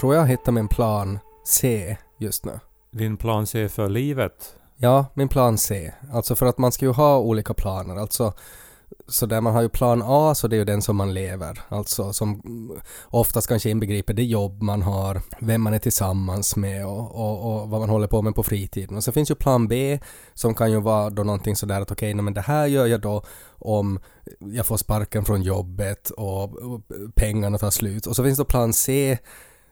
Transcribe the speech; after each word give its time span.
tror 0.00 0.14
jag 0.14 0.20
har 0.20 0.28
hittat 0.28 0.54
min 0.54 0.68
plan 0.68 1.18
C 1.44 1.96
just 2.18 2.44
nu. 2.44 2.60
Din 2.90 3.16
plan 3.16 3.46
C 3.46 3.68
för 3.68 3.88
livet? 3.88 4.54
Ja, 4.76 5.06
min 5.14 5.28
plan 5.28 5.58
C. 5.58 5.92
Alltså 6.12 6.34
för 6.34 6.46
att 6.46 6.58
man 6.58 6.72
ska 6.72 6.84
ju 6.84 6.92
ha 6.92 7.18
olika 7.18 7.54
planer. 7.54 7.96
Alltså 7.96 8.32
så 9.08 9.26
där 9.26 9.40
man 9.40 9.54
har 9.54 9.62
ju 9.62 9.68
plan 9.68 10.02
A 10.04 10.34
så 10.34 10.48
det 10.48 10.56
är 10.56 10.58
ju 10.58 10.64
den 10.64 10.82
som 10.82 10.96
man 10.96 11.14
lever. 11.14 11.60
Alltså 11.68 12.12
som 12.12 12.42
oftast 13.04 13.48
kanske 13.48 13.70
inbegriper 13.70 14.14
det 14.14 14.24
jobb 14.24 14.62
man 14.62 14.82
har, 14.82 15.22
vem 15.40 15.62
man 15.62 15.74
är 15.74 15.78
tillsammans 15.78 16.56
med 16.56 16.86
och, 16.86 17.14
och, 17.14 17.62
och 17.62 17.68
vad 17.68 17.80
man 17.80 17.90
håller 17.90 18.06
på 18.06 18.22
med 18.22 18.34
på 18.34 18.42
fritiden. 18.42 18.96
Och 18.96 19.04
så 19.04 19.12
finns 19.12 19.30
ju 19.30 19.34
plan 19.34 19.68
B 19.68 19.98
som 20.34 20.54
kan 20.54 20.70
ju 20.72 20.80
vara 20.80 21.10
då 21.10 21.22
någonting 21.22 21.56
sådär 21.56 21.80
att 21.80 21.90
okej, 21.90 22.14
okay, 22.14 22.22
men 22.22 22.34
det 22.34 22.40
här 22.40 22.66
gör 22.66 22.86
jag 22.86 23.00
då 23.00 23.22
om 23.58 24.00
jag 24.38 24.66
får 24.66 24.76
sparken 24.76 25.24
från 25.24 25.42
jobbet 25.42 26.10
och 26.10 26.50
pengarna 27.14 27.58
tar 27.58 27.70
slut. 27.70 28.06
Och 28.06 28.16
så 28.16 28.24
finns 28.24 28.38
det 28.38 28.44
plan 28.44 28.72
C 28.72 29.18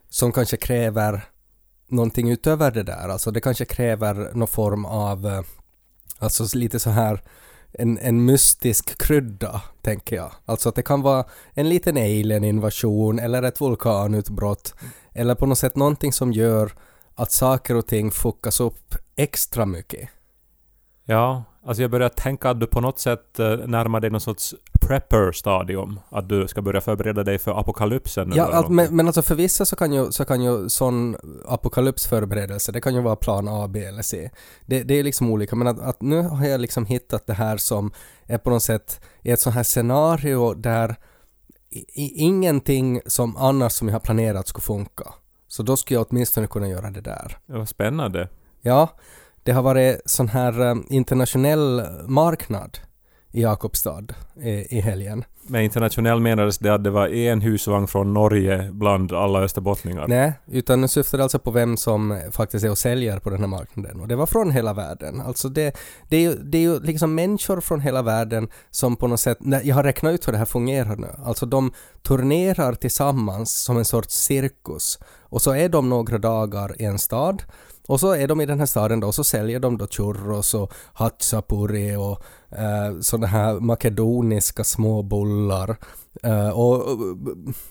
som 0.09 0.33
kanske 0.33 0.56
kräver 0.56 1.25
någonting 1.89 2.31
utöver 2.31 2.70
det 2.70 2.83
där. 2.83 3.09
Alltså 3.09 3.31
det 3.31 3.41
kanske 3.41 3.64
kräver 3.64 4.31
någon 4.34 4.48
form 4.48 4.84
av, 4.84 5.27
eh, 5.27 5.42
alltså 6.19 6.59
lite 6.59 6.81
så 6.81 6.91
här 6.91 7.23
en, 7.73 7.98
en 7.98 8.25
mystisk 8.25 8.98
krydda, 8.98 9.62
tänker 9.83 10.17
jag. 10.17 10.33
Alltså 10.45 10.69
att 10.69 10.75
det 10.75 10.83
kan 10.83 11.03
vara 11.03 11.25
en 11.53 11.69
liten 11.69 11.97
alien-invasion 11.97 13.19
eller 13.19 13.42
ett 13.42 13.61
vulkanutbrott 13.61 14.75
eller 15.12 15.34
på 15.34 15.47
något 15.47 15.59
sätt 15.59 15.77
någonting 15.77 16.12
som 16.12 16.33
gör 16.33 16.73
att 17.14 17.31
saker 17.31 17.75
och 17.75 17.86
ting 17.86 18.11
fuckas 18.11 18.61
upp 18.61 18.95
extra 19.17 19.67
mycket. 19.67 20.09
Ja, 21.05 21.45
alltså 21.69 21.83
jag 21.83 21.91
börjar 21.91 22.08
tänka 22.08 22.50
att 22.50 22.61
du 22.61 22.66
på 22.66 22.80
något 22.80 22.98
sätt 22.98 23.38
eh, 23.38 23.56
närmar 23.56 24.00
dig 24.00 24.11
någon 24.11 24.20
sorts 24.20 24.55
prepper-stadium. 24.80 26.00
Att 26.11 26.28
du 26.28 26.48
ska 26.48 26.62
börja 26.62 26.80
förbereda 26.80 27.24
dig 27.24 27.38
för 27.38 27.61
apokalypsen. 27.61 28.33
Ja, 28.34 28.52
att, 28.52 28.70
men, 28.70 28.97
men 28.97 29.06
alltså 29.06 29.22
för 29.22 29.34
vissa 29.34 29.64
så 29.64 29.77
kan 29.77 29.92
ju, 29.92 30.12
så 30.12 30.24
kan 30.24 30.42
ju 30.42 30.69
sån 30.69 31.16
apokalypsförberedelse, 31.48 32.72
det 32.72 32.80
kan 32.80 32.94
ju 32.94 33.00
vara 33.00 33.16
plan 33.16 33.48
A, 33.48 33.69
B 33.69 33.84
eller 33.84 34.02
C. 34.02 34.30
Det, 34.66 34.83
det 34.83 34.94
är 34.94 35.02
liksom 35.02 35.30
olika, 35.30 35.56
men 35.56 35.66
att, 35.66 35.80
att, 35.80 36.02
nu 36.02 36.22
har 36.22 36.46
jag 36.46 36.61
liksom 36.61 36.86
hittat 36.86 37.27
det 37.27 37.34
här 37.34 37.56
som 37.56 37.92
är 38.27 38.39
på 38.39 38.50
något 38.50 38.62
sätt 38.62 39.00
i 39.22 39.30
ett 39.30 39.41
sånt 39.41 39.56
här 39.56 39.62
scenario 39.62 40.55
där 40.55 40.96
i, 41.70 42.24
ingenting 42.24 43.00
som 43.06 43.36
annars 43.36 43.72
som 43.72 43.89
jag 43.89 43.94
har 43.94 44.00
planerat 44.00 44.48
skulle 44.48 44.62
funka. 44.62 45.14
Så 45.48 45.62
då 45.62 45.77
skulle 45.77 46.00
jag 46.00 46.06
åtminstone 46.11 46.46
kunna 46.46 46.69
göra 46.69 46.91
det 46.91 47.00
där. 47.00 47.39
Det 47.46 47.58
var 47.58 47.66
spännande. 47.66 48.28
Ja, 48.61 48.89
det 49.49 49.53
har 49.55 49.63
varit 49.63 50.01
sån 50.05 50.29
här 50.29 50.61
um, 50.61 50.87
internationell 50.91 51.83
marknad 52.07 52.79
i 53.33 53.43
Jakobstad 53.43 54.05
i, 54.43 54.77
i 54.77 54.81
helgen. 54.81 55.25
Med 55.47 55.65
internationell 55.65 56.21
menades 56.21 56.59
det 56.59 56.75
att 56.75 56.85
det 56.85 56.91
var 56.91 57.09
en 57.09 57.41
husvagn 57.41 57.87
från 57.87 58.15
Norge 58.15 58.71
bland 58.73 59.13
alla 59.13 59.41
österbottningar? 59.41 60.09
Nej, 60.09 60.33
utan 60.47 60.81
nu 60.81 60.89
syftar 60.89 61.19
alltså 61.19 61.39
på 61.39 61.51
vem 61.51 61.77
som 61.77 62.20
faktiskt 62.33 62.64
är 62.64 62.70
och 62.70 62.79
säljer 62.79 63.19
på 63.19 63.31
den 63.31 63.41
här 63.41 63.47
marknaden. 63.47 64.01
Och 64.01 64.08
det 64.08 64.17
var 64.17 64.27
från 64.27 64.51
hela 64.51 64.75
världen. 64.75 65.20
Alltså 65.20 65.48
det, 65.48 65.77
det, 66.08 66.17
är, 66.17 66.20
ju, 66.20 66.35
det 66.35 66.58
är 66.58 66.63
ju 66.63 66.81
liksom 66.81 67.14
människor 67.14 67.61
från 67.61 67.81
hela 67.81 68.03
världen 68.03 68.48
som 68.70 68.97
på 68.97 69.07
något 69.07 69.20
sätt, 69.20 69.39
jag 69.63 69.75
har 69.75 69.85
räknat 69.85 70.14
ut 70.14 70.29
hur 70.29 70.33
det 70.33 70.39
här 70.39 70.45
fungerar 70.45 70.97
nu. 70.97 71.08
Alltså 71.25 71.47
de 71.47 71.73
turnerar 72.03 72.75
tillsammans 72.75 73.63
som 73.63 73.79
en 73.79 73.85
sorts 73.85 74.14
cirkus. 74.14 74.98
Och 75.31 75.42
så 75.42 75.55
är 75.55 75.69
de 75.69 75.89
några 75.89 76.19
dagar 76.19 76.83
i 76.83 76.85
en 76.85 76.98
stad 76.98 77.42
och 77.89 78.01
så 78.01 78.13
är 78.13 78.29
de 78.29 78.41
i 78.41 78.47
den 78.47 78.59
här 78.59 78.67
staden 78.67 79.01
då 79.01 79.07
och 79.07 79.15
så 79.15 79.25
säljer 79.25 79.61
de 79.61 79.79
då 79.79 79.87
churros 79.87 80.55
och 80.55 80.73
hatsapuri 80.93 81.97
och 81.97 82.23
eh, 82.59 83.01
sådana 83.01 83.27
här 83.27 83.61
makedoniska 83.61 84.65
små 84.65 85.03
bullar. 85.03 85.77
Eh, 86.23 86.49
och, 86.49 86.75
och 86.75 86.99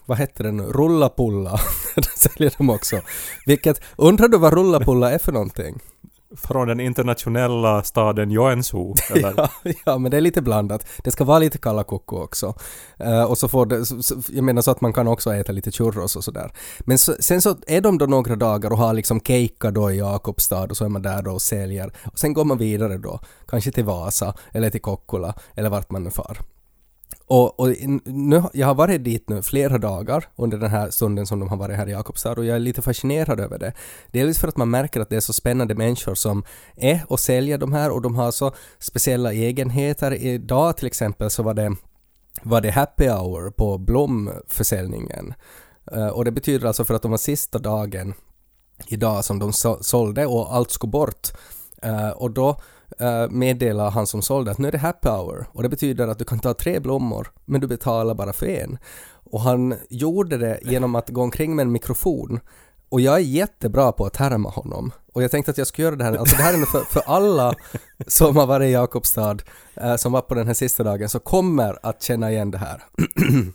vad 0.06 0.18
heter 0.18 0.44
den 0.44 0.58
nu? 0.58 0.64
Rullapulla. 0.64 1.60
det 1.96 2.18
säljer 2.18 2.54
de 2.58 2.70
också. 2.70 3.02
Vilket, 3.46 3.82
undrar 3.96 4.28
du 4.28 4.38
vad 4.38 4.54
rullapulla 4.54 5.12
är 5.12 5.18
för 5.18 5.32
någonting? 5.32 5.80
Från 6.36 6.68
den 6.68 6.80
internationella 6.80 7.84
staden 7.84 8.32
Joensuu? 8.32 8.94
Ja, 9.16 9.50
ja, 9.86 9.98
men 9.98 10.12
det 10.12 10.18
är 10.18 10.22
lite 10.22 10.42
blandat. 10.42 10.88
Det 11.04 11.12
ska 11.12 11.24
vara 11.24 11.40
lite 11.40 11.58
kalla 11.58 11.84
koko 11.84 12.24
också. 12.24 12.56
Uh, 13.04 13.24
och 13.24 13.38
så 13.38 13.48
får 13.48 13.66
det, 13.66 13.86
så, 13.86 14.16
jag 14.28 14.44
menar 14.44 14.62
så 14.62 14.72
att 14.72 14.82
man 14.82 14.94
kan 14.94 15.08
också 15.08 15.34
äta 15.34 15.52
lite 15.52 15.72
churros 15.72 16.16
och 16.16 16.24
sådär. 16.24 16.52
Men 16.80 16.98
så, 16.98 17.16
sen 17.20 17.42
så 17.42 17.58
är 17.68 17.82
de 17.82 17.98
då 17.98 18.06
några 18.06 18.36
dagar 18.36 18.72
och 18.72 18.78
har 18.78 18.94
liksom 18.94 19.20
keikka 19.20 19.72
då 19.72 19.92
i 19.92 19.98
Jakobstad 19.98 20.66
och 20.66 20.78
så 20.78 20.86
är 20.86 20.90
man 20.90 21.02
där 21.02 21.22
då 21.22 21.32
och 21.32 21.42
säljer. 21.42 21.94
Och 22.12 22.20
sen 22.20 22.34
går 22.34 22.46
man 22.46 22.58
vidare 22.58 22.98
då, 22.98 23.20
kanske 23.48 23.72
till 23.72 23.86
Vasa 23.86 24.34
eller 24.52 24.70
till 24.70 24.82
Kokkola 24.82 25.34
eller 25.56 25.70
vart 25.70 25.92
man 25.92 26.04
nu 26.04 26.12
far. 26.12 26.38
Och, 27.30 27.60
och 27.60 27.70
nu, 28.06 28.44
jag 28.54 28.68
har 28.68 28.76
varit 28.76 29.04
dit 29.04 29.30
nu 29.30 29.42
flera 29.42 29.78
dagar 29.78 30.26
under 30.36 30.58
den 30.58 30.70
här 30.70 30.90
stunden 30.90 31.28
som 31.28 31.40
de 31.40 31.50
har 31.50 31.58
varit 31.58 31.78
här 31.78 31.90
i 31.90 31.92
Jakobstad 31.92 32.32
och 32.32 32.46
jag 32.46 32.56
är 32.56 32.60
lite 32.60 32.82
fascinerad 32.82 33.40
över 33.40 33.60
det. 33.60 33.74
Dels 34.12 34.40
för 34.40 34.48
att 34.48 34.58
man 34.58 34.70
märker 34.70 35.00
att 35.00 35.10
det 35.10 35.16
är 35.16 35.20
så 35.20 35.34
spännande 35.34 35.76
människor 35.76 36.16
som 36.16 36.44
är 36.76 37.02
och 37.08 37.20
säljer 37.20 37.58
de 37.58 37.74
här 37.74 37.92
och 37.92 38.02
de 38.02 38.16
har 38.16 38.32
så 38.32 38.52
speciella 38.80 39.34
egenheter. 39.34 40.14
Idag 40.14 40.78
till 40.78 40.88
exempel 40.88 41.30
så 41.30 41.44
var 41.44 41.54
det, 41.54 41.76
var 42.44 42.62
det 42.62 42.72
happy 42.72 43.08
hour 43.08 43.52
på 43.52 43.78
blomförsäljningen. 43.78 45.34
Eh, 45.92 46.08
och 46.08 46.26
det 46.26 46.32
betyder 46.32 46.68
alltså 46.68 46.86
för 46.86 46.94
att 46.94 47.02
de 47.02 47.12
var 47.12 47.18
sista 47.18 47.60
dagen 47.60 48.14
idag 48.88 49.26
som 49.26 49.40
de 49.40 49.54
sålde 49.82 50.26
och 50.26 50.56
allt 50.56 50.72
skulle 50.72 50.92
bort. 50.92 51.28
Eh, 51.82 52.10
och 52.10 52.32
då 52.32 52.62
uh, 53.02 53.30
meddelar 53.30 53.90
han 53.90 54.08
som 54.08 54.22
sålde 54.22 54.52
att 54.52 54.58
nu 54.58 54.68
är 54.68 54.72
det 54.72 54.78
happy 54.78 55.09
hour 55.09 55.46
och 55.52 55.63
det 55.63 55.69
betyder 55.69 56.08
att 56.08 56.19
du 56.19 56.25
kan 56.25 56.40
ta 56.40 56.53
tre 56.53 56.80
blommor 56.80 57.28
men 57.46 57.62
du 57.62 57.68
betalar 57.68 58.13
bara 58.13 58.34
för 58.34 58.46
en. 58.46 58.78
Och 59.31 59.41
han 59.41 59.75
gjorde 59.90 60.38
det 60.38 60.59
genom 60.62 60.96
att 60.96 61.09
gå 61.09 61.22
omkring 61.22 61.56
med 61.56 61.63
en 61.63 61.72
mikrofon 61.72 62.40
och 62.90 63.02
jag 63.02 63.16
är 63.16 63.19
jättebra 63.19 63.91
på 63.91 64.06
att 64.06 64.16
härma 64.16 64.50
honom. 64.50 64.91
Och 65.13 65.24
jag 65.24 65.31
tänkte 65.31 65.52
att 65.52 65.57
jag 65.57 65.68
skulle 65.68 65.86
göra 65.86 65.96
det 65.96 66.03
här, 66.03 66.18
alltså 66.18 66.36
det 66.36 66.44
här 66.44 66.53
är 66.53 66.66
för, 66.66 66.81
för 66.81 67.02
alla 67.06 67.53
som 68.07 68.38
har 68.38 68.47
varit 68.47 68.68
i 68.68 68.72
Jakobstad, 68.72 69.38
uh, 69.81 69.96
som 69.96 70.12
var 70.12 70.22
på 70.22 70.36
den 70.36 70.47
här 70.47 70.53
sista 70.53 70.84
dagen, 70.84 71.09
så 71.09 71.19
kommer 71.19 71.80
att 71.84 72.03
känna 72.03 72.31
igen 72.31 72.52
det 72.52 72.57
här. 72.57 72.84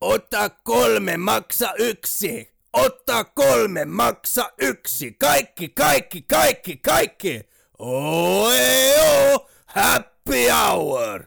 Ota 0.00 0.48
kolme 0.62 1.16
maksa 1.16 1.74
yksi! 1.78 2.46
Åtta 2.86 3.24
kolme 3.34 3.84
maksa 3.84 4.50
yksi! 4.62 5.12
Kaikki, 5.12 5.68
kaikki, 5.68 6.22
kaikki, 6.22 6.76
kaikki! 6.76 7.42
Oeo, 7.82 9.46
happy 9.66 10.50
hour! 10.50 11.26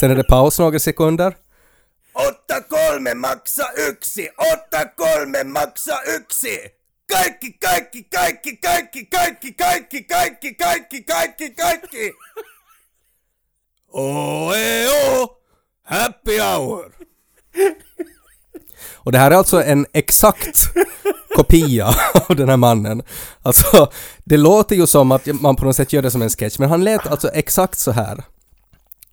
Sen 0.00 0.10
är 0.10 0.14
det 0.14 0.24
paus 0.24 0.58
några 0.58 0.78
sekunder. 0.78 1.36
Åtta 2.14 2.60
kolme 2.60 3.14
maksa 3.14 3.72
yksi! 3.76 4.30
Åtta 4.52 4.84
kolme 4.96 5.44
maksa 5.44 6.02
yksi! 6.06 6.58
Kaikki, 7.12 7.52
kaikki, 7.52 8.02
kaikki, 8.02 8.56
kaikki, 8.56 9.06
kaikki, 9.06 9.52
kaikki, 9.54 10.02
kaikki, 10.04 10.54
kaikki, 10.54 11.02
kaikki, 11.04 11.50
kaikki! 11.50 12.12
Oeo, 13.92 15.38
happy 15.82 16.38
hour! 16.38 16.92
Och 18.94 19.12
det 19.12 19.18
här 19.18 19.30
är 19.30 19.36
alltså 19.36 19.62
en 19.62 19.86
exakt 19.92 20.60
kopia 21.36 21.94
av 22.28 22.36
den 22.36 22.48
här 22.48 22.56
mannen. 22.56 23.02
Alltså, 23.42 23.90
det 24.24 24.36
låter 24.36 24.76
ju 24.76 24.86
som 24.86 25.12
att 25.12 25.26
man 25.26 25.56
på 25.56 25.64
något 25.64 25.76
sätt 25.76 25.92
gör 25.92 26.02
det 26.02 26.10
som 26.10 26.22
en 26.22 26.30
sketch, 26.30 26.58
men 26.58 26.68
han 26.68 26.84
lät 26.84 27.06
alltså 27.06 27.28
exakt 27.28 27.78
så 27.78 27.90
här. 27.90 28.24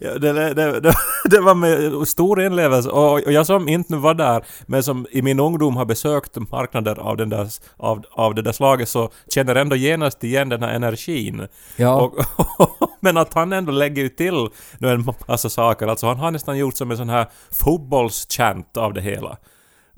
Ja, 0.00 0.18
det, 0.18 0.32
det, 0.32 0.80
det, 0.80 0.94
det, 1.24 1.40
var 1.40 1.54
med 1.54 2.08
stor 2.08 2.42
inlevelse 2.42 2.90
och, 2.90 3.12
och 3.12 3.32
jag 3.32 3.46
som 3.46 3.68
inte 3.68 3.92
nu 3.92 3.98
var 3.98 4.14
där 4.14 4.44
men 4.66 4.82
som 4.82 5.06
i 5.10 5.22
min 5.22 5.40
ungdom 5.40 5.76
har 5.76 5.84
besökt 5.84 6.36
marknader 6.50 7.00
av, 7.00 7.16
den 7.16 7.28
där, 7.28 7.48
av, 7.76 8.04
av 8.10 8.34
det 8.34 8.42
där 8.42 8.52
slaget 8.52 8.88
så 8.88 9.10
känner 9.28 9.54
ändå 9.54 9.76
genast 9.76 10.24
igen 10.24 10.48
den 10.48 10.62
här 10.62 10.74
energin. 10.74 11.48
Ja. 11.76 12.00
Och, 12.00 12.14
men 13.00 13.16
att 13.16 13.34
han 13.34 13.52
ändå 13.52 13.72
lägger 13.72 14.02
ju 14.02 14.08
till 14.08 14.48
nu 14.78 14.88
en 14.88 15.04
massa 15.28 15.48
saker, 15.48 15.86
alltså 15.86 16.06
han 16.06 16.18
har 16.18 16.30
nästan 16.30 16.58
gjort 16.58 16.76
som 16.76 16.90
en 16.90 16.96
sån 16.96 17.08
här 17.08 17.26
fotbollschant 17.50 18.76
av 18.76 18.94
det 18.94 19.00
hela 19.00 19.38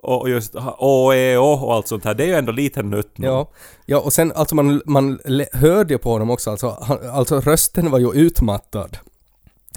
och 0.03 0.31
just 0.31 0.55
OEO 0.79 1.43
och 1.43 1.75
allt 1.75 1.89
sånt 1.89 2.05
här, 2.05 2.15
det 2.15 2.25
är 2.25 2.27
ju 2.27 2.35
ändå 2.35 2.53
lite 2.53 2.83
nutt 2.83 3.13
Ja, 3.17 3.51
ja 3.87 4.01
och 4.01 4.13
sen 4.13 4.33
alltså 4.33 4.55
man, 4.55 4.83
man 4.87 5.19
hörde 5.53 5.95
ju 5.95 5.99
på 5.99 6.13
honom 6.13 6.31
också 6.31 6.51
alltså, 6.51 6.79
han, 6.81 6.99
alltså 7.11 7.41
rösten 7.41 7.91
var 7.91 7.99
ju 7.99 8.13
utmattad. 8.13 8.99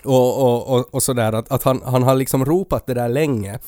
Och, 0.04 0.42
och, 0.42 0.76
och, 0.78 0.94
och 0.94 1.04
sådär 1.04 1.34
att, 1.34 1.52
att 1.52 1.64
han, 1.64 1.82
han 1.86 2.04
har 2.04 2.16
liksom 2.16 2.46
ropat 2.46 2.86
det 2.86 2.94
där 2.94 3.10
länge. 3.10 3.60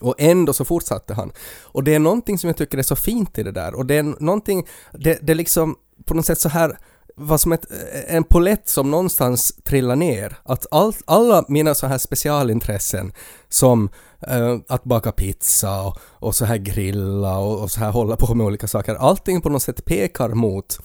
Och 0.00 0.14
ändå 0.18 0.52
så 0.52 0.64
fortsatte 0.64 1.14
han. 1.14 1.32
Och 1.62 1.84
det 1.84 1.94
är 1.94 1.98
någonting 1.98 2.38
som 2.38 2.48
jag 2.48 2.56
tycker 2.56 2.78
är 2.78 2.82
så 2.82 2.96
fint 2.96 3.38
i 3.38 3.42
det 3.42 3.52
där 3.52 3.74
och 3.74 3.86
det 3.86 3.94
är 3.94 4.02
någonting, 4.02 4.66
det, 4.92 5.18
det 5.22 5.32
är 5.32 5.36
liksom 5.36 5.76
på 6.04 6.14
något 6.14 6.26
sätt 6.26 6.40
så 6.40 6.48
här 6.48 6.78
var 7.18 7.38
som 7.38 7.52
ett, 7.52 7.66
en 8.08 8.24
polett 8.24 8.68
som 8.68 8.90
någonstans 8.90 9.52
trillar 9.64 9.96
ner. 9.96 10.36
Att 10.42 10.66
all, 10.70 10.92
alla 11.04 11.44
mina 11.48 11.74
så 11.74 11.86
här 11.86 11.98
specialintressen 11.98 13.12
som 13.48 13.88
eh, 14.20 14.56
att 14.68 14.84
baka 14.84 15.12
pizza 15.12 15.82
och, 15.82 15.98
och 16.02 16.34
så 16.34 16.44
här 16.44 16.56
grilla 16.56 17.38
och, 17.38 17.62
och, 17.62 17.70
så 17.70 17.80
här 17.80 17.90
hålla 17.90 18.16
på 18.16 18.34
med 18.34 18.46
olika 18.46 18.68
saker, 18.68 18.94
allting 18.94 19.40
på 19.40 19.48
något 19.48 19.62
sätt 19.62 19.84
pekar 19.84 20.28
mot 20.28 20.78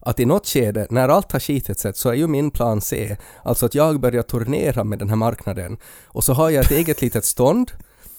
att 0.00 0.20
i 0.20 0.24
något 0.24 0.46
skede, 0.46 0.86
när 0.90 1.08
allt 1.08 1.32
har 1.32 1.40
skitit 1.40 1.78
sig, 1.78 1.94
så 1.94 2.08
är 2.08 2.14
ju 2.14 2.26
min 2.26 2.50
plan 2.50 2.80
C, 2.80 3.16
alltså 3.42 3.66
att 3.66 3.74
jag 3.74 4.00
börjar 4.00 4.22
turnera 4.22 4.84
med 4.84 4.98
den 4.98 5.08
här 5.08 5.16
marknaden. 5.16 5.76
Och 6.06 6.24
så 6.24 6.32
har 6.32 6.50
jag 6.50 6.64
ett 6.64 6.70
eget 6.70 7.02
litet 7.02 7.24
stånd, 7.24 7.72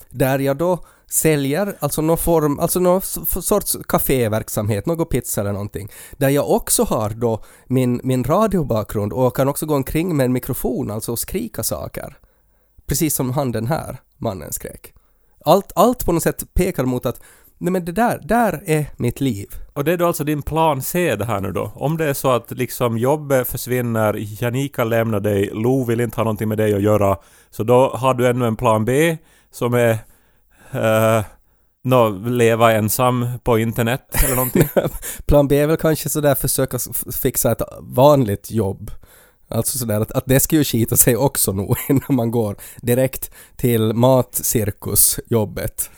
där 0.10 0.39
jag 0.39 0.57
då 0.57 0.86
säljer, 1.12 1.75
alltså 1.80 2.01
någon 2.01 2.18
form, 2.18 2.60
alltså 2.60 2.80
någon 2.80 3.01
sorts 3.42 3.78
kaféverksamhet, 3.88 4.86
någon 4.86 5.06
pizza 5.06 5.42
eller 5.42 5.51
någonting, 5.51 5.89
där 6.12 6.30
jag 6.30 6.50
också 6.50 6.83
har 6.83 7.10
då 7.10 7.44
min, 7.68 8.01
min 8.04 8.24
radiobakgrund 8.24 9.13
och 9.13 9.36
kan 9.36 9.48
också 9.48 9.66
gå 9.66 9.75
omkring 9.75 10.18
med 10.18 10.25
en 10.25 10.34
mikrofon, 10.34 10.92
alltså 10.92 11.12
och 11.12 11.19
skrika 11.19 11.63
saker. 11.63 12.18
Precis 12.86 13.16
som 13.16 13.31
han 13.31 13.51
den 13.51 13.68
här 13.68 13.98
mannen 14.18 14.54
skrek. 14.54 14.94
Allt, 15.45 15.72
allt 15.75 16.06
på 16.06 16.12
något 16.12 16.24
sätt 16.24 16.54
pekar 16.54 16.86
mot 16.86 17.06
att 17.06 17.22
nej 17.62 17.72
men 17.72 17.86
det 17.86 17.92
där, 17.92 18.19
där 18.24 18.63
är 18.66 18.86
mitt 18.98 19.22
liv. 19.22 19.48
Och 19.74 19.84
det 19.84 19.94
är 19.94 19.98
då 19.98 20.08
alltså 20.08 20.24
din 20.24 20.42
plan 20.42 20.81
C 20.81 21.16
det 21.16 21.25
här 21.25 21.42
nu 21.42 21.52
då? 21.52 21.72
Om 21.75 21.98
det 21.98 22.06
är 22.06 22.13
så 22.13 22.31
att 22.31 22.52
liksom 22.52 22.98
jobbet 22.98 23.48
försvinner, 23.48 24.16
Janika 24.44 24.84
lämnar 24.84 25.19
dig, 25.19 25.50
Lo 25.54 25.84
vill 25.84 26.02
inte 26.02 26.18
ha 26.18 26.24
någonting 26.24 26.50
med 26.50 26.58
dig 26.58 26.74
att 26.74 26.81
göra, 26.81 27.18
så 27.50 27.63
då 27.63 27.90
har 27.90 28.13
du 28.13 28.28
ännu 28.28 28.46
en 28.46 28.56
plan 28.56 28.86
B 28.86 29.18
som 29.52 29.74
är 29.74 29.92
uh, 30.75 31.25
nå, 31.84 32.10
leva 32.10 32.74
ensam 32.74 33.28
på 33.44 33.60
internet 33.60 34.24
eller 34.25 34.36
någonting. 34.36 34.69
Plan 35.25 35.48
B 35.48 35.60
är 35.60 35.68
väl 35.68 35.78
kanske 35.78 36.10
sådär 36.10 36.36
försöka 36.36 36.80
fixa 37.22 37.52
ett 37.52 37.62
vanligt 37.80 38.52
jobb. 38.52 38.92
Alltså 39.48 39.78
sådär 39.78 40.02
att, 40.02 40.12
att 40.12 40.25
det 40.25 40.40
ska 40.40 40.56
ju 40.56 40.63
skita 40.63 40.98
sig 40.98 41.18
också 41.18 41.52
nog 41.52 41.78
innan 41.90 42.16
man 42.16 42.31
går 42.31 42.56
direkt 42.81 43.31
till 43.56 43.94
matcirkusjobbet. 43.94 45.90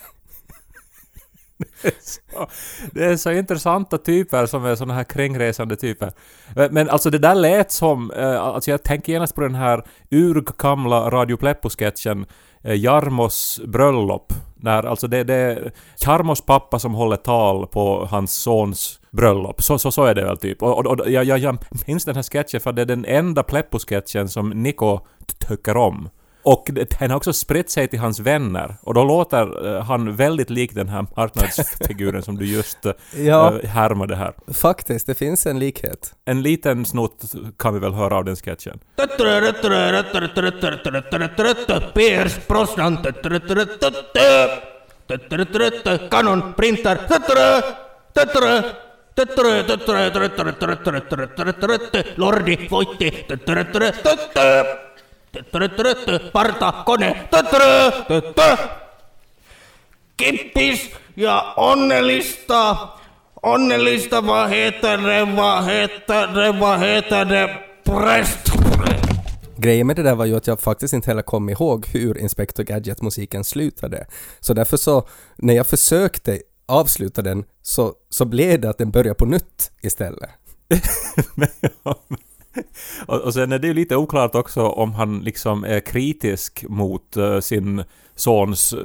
så, 2.02 2.48
Det 2.92 3.06
är 3.06 3.16
så 3.18 3.32
intressanta 3.32 3.98
typer 3.98 4.46
som 4.46 4.66
är 4.66 4.76
såna 4.76 4.94
här 4.94 5.04
kringresande 5.04 5.76
typer. 5.76 6.12
Eh, 6.56 6.68
men- 6.72 6.90
alltså 6.90 7.10
det 7.10 7.18
där 7.18 7.36
lät 7.36 7.72
som, 7.72 8.12
eh, 8.12 8.42
alltså 8.42 8.72
jag 8.72 8.84
tänker 8.84 9.14
genast 9.14 9.36
på 9.36 9.42
den 9.42 9.56
här 9.56 9.84
urgamla 10.12 11.10
Radio 11.10 11.38
Pleppo-sketchen 11.38 12.26
eh, 12.64 12.76
Jarmos 12.82 13.62
bröllop. 13.66 14.34
När 14.56 14.84
alltså 14.84 15.08
det, 15.08 15.24
det 15.24 15.34
är 15.34 15.72
Jarmos 16.06 16.42
pappa 16.42 16.80
som 16.80 16.94
håller 16.94 17.18
tal 17.18 17.68
på 17.68 18.06
hans 18.06 18.34
sons 18.34 19.00
bröllop. 19.12 19.64
Så, 19.64 19.80
så, 19.80 19.92
så 19.92 20.06
är 20.06 20.16
det 20.16 20.24
väl 20.26 20.38
typ. 20.38 20.62
Och, 20.64 20.78
och, 20.78 20.86
och 21.00 21.12
jag, 21.12 21.24
jag, 21.24 21.38
jag 21.40 21.58
minns 21.88 22.06
den 22.06 22.16
här 22.16 22.24
sketchen 22.24 22.60
för 22.62 22.72
det 22.72 22.82
är 22.82 22.86
den 22.86 23.06
enda 23.06 23.44
Pleppo-sketchen 23.44 24.30
som 24.30 24.50
Nico 24.50 25.00
tycker 25.48 25.78
om. 25.78 26.10
Och 26.44 26.70
den 27.00 27.10
har 27.10 27.18
också 27.18 27.34
spritt 27.34 27.70
sig 27.70 27.88
till 27.88 28.00
hans 28.00 28.20
vänner. 28.20 28.76
Och 28.82 28.94
då 28.94 29.04
låter 29.04 29.76
eh, 29.76 29.84
han 29.84 30.16
väldigt 30.16 30.50
lik 30.50 30.76
den 30.76 30.90
här 30.90 31.06
marknadsfiguren 31.18 32.24
som 32.24 32.38
du 32.38 32.46
just 32.46 32.86
eh, 32.86 32.94
Ja, 33.18 33.60
eh, 33.60 33.70
härmade 33.70 34.16
här. 34.16 34.34
faktiskt, 34.54 35.08
det 35.08 35.16
finns 35.16 35.46
en 35.46 35.60
likhet. 35.60 36.14
En 36.26 36.42
liten 36.42 36.86
snutt 36.86 37.24
kan 37.58 37.74
vi 37.74 37.80
väl 37.80 37.94
höra 37.94 38.18
av 38.18 38.26
den 38.26 38.36
sketchen. 38.36 38.80
Brosnan. 42.48 42.98
Printer. 46.56 47.00
Lordi 52.16 52.68
voitti. 52.70 53.12
Parta 56.32 56.84
kone. 56.86 57.28
Kippis 60.18 60.90
ja 61.14 61.54
onnellista. 61.58 62.78
Onnellista 63.36 64.22
vad 64.22 64.50
heter 64.50 64.98
det, 67.26 67.50
präst. 67.84 68.50
Grejen 69.58 69.88
med 69.88 69.96
det 69.96 70.04
där 70.04 70.16
var 70.16 70.26
ju 70.26 70.36
att 70.36 70.48
jag 70.48 70.60
faktiskt 70.60 70.94
inte 70.94 71.10
heller 71.10 71.22
kom 71.22 71.50
ihåg 71.50 71.88
hur 71.88 72.18
Inspector 72.18 72.64
Gadget-musiken 72.64 73.44
slutade. 73.44 74.08
Så 74.40 74.54
därför 74.54 74.78
så, 74.78 75.08
när 75.36 75.54
jag 75.54 75.68
försökte 75.68 76.40
avsluta 76.66 77.22
den, 77.22 77.44
så, 77.62 77.94
så 78.10 78.26
blev 78.26 78.62
det 78.62 78.70
att 78.70 78.78
den 78.78 78.92
började 78.92 79.16
på 79.16 79.26
nytt 79.26 79.72
istället. 79.82 80.30
och, 83.08 83.22
och 83.22 83.34
sen 83.34 83.52
är 83.52 83.60
det 83.60 83.68
ju 83.68 83.74
lite 83.74 83.96
oklart 83.96 84.36
också 84.36 84.68
om 84.68 84.94
han 84.94 85.20
liksom 85.20 85.64
är 85.64 85.80
kritisk 85.80 86.66
mot 86.70 87.18
eh, 87.18 87.40
sin 87.40 87.84
sons 88.16 88.74
eh, 88.74 88.80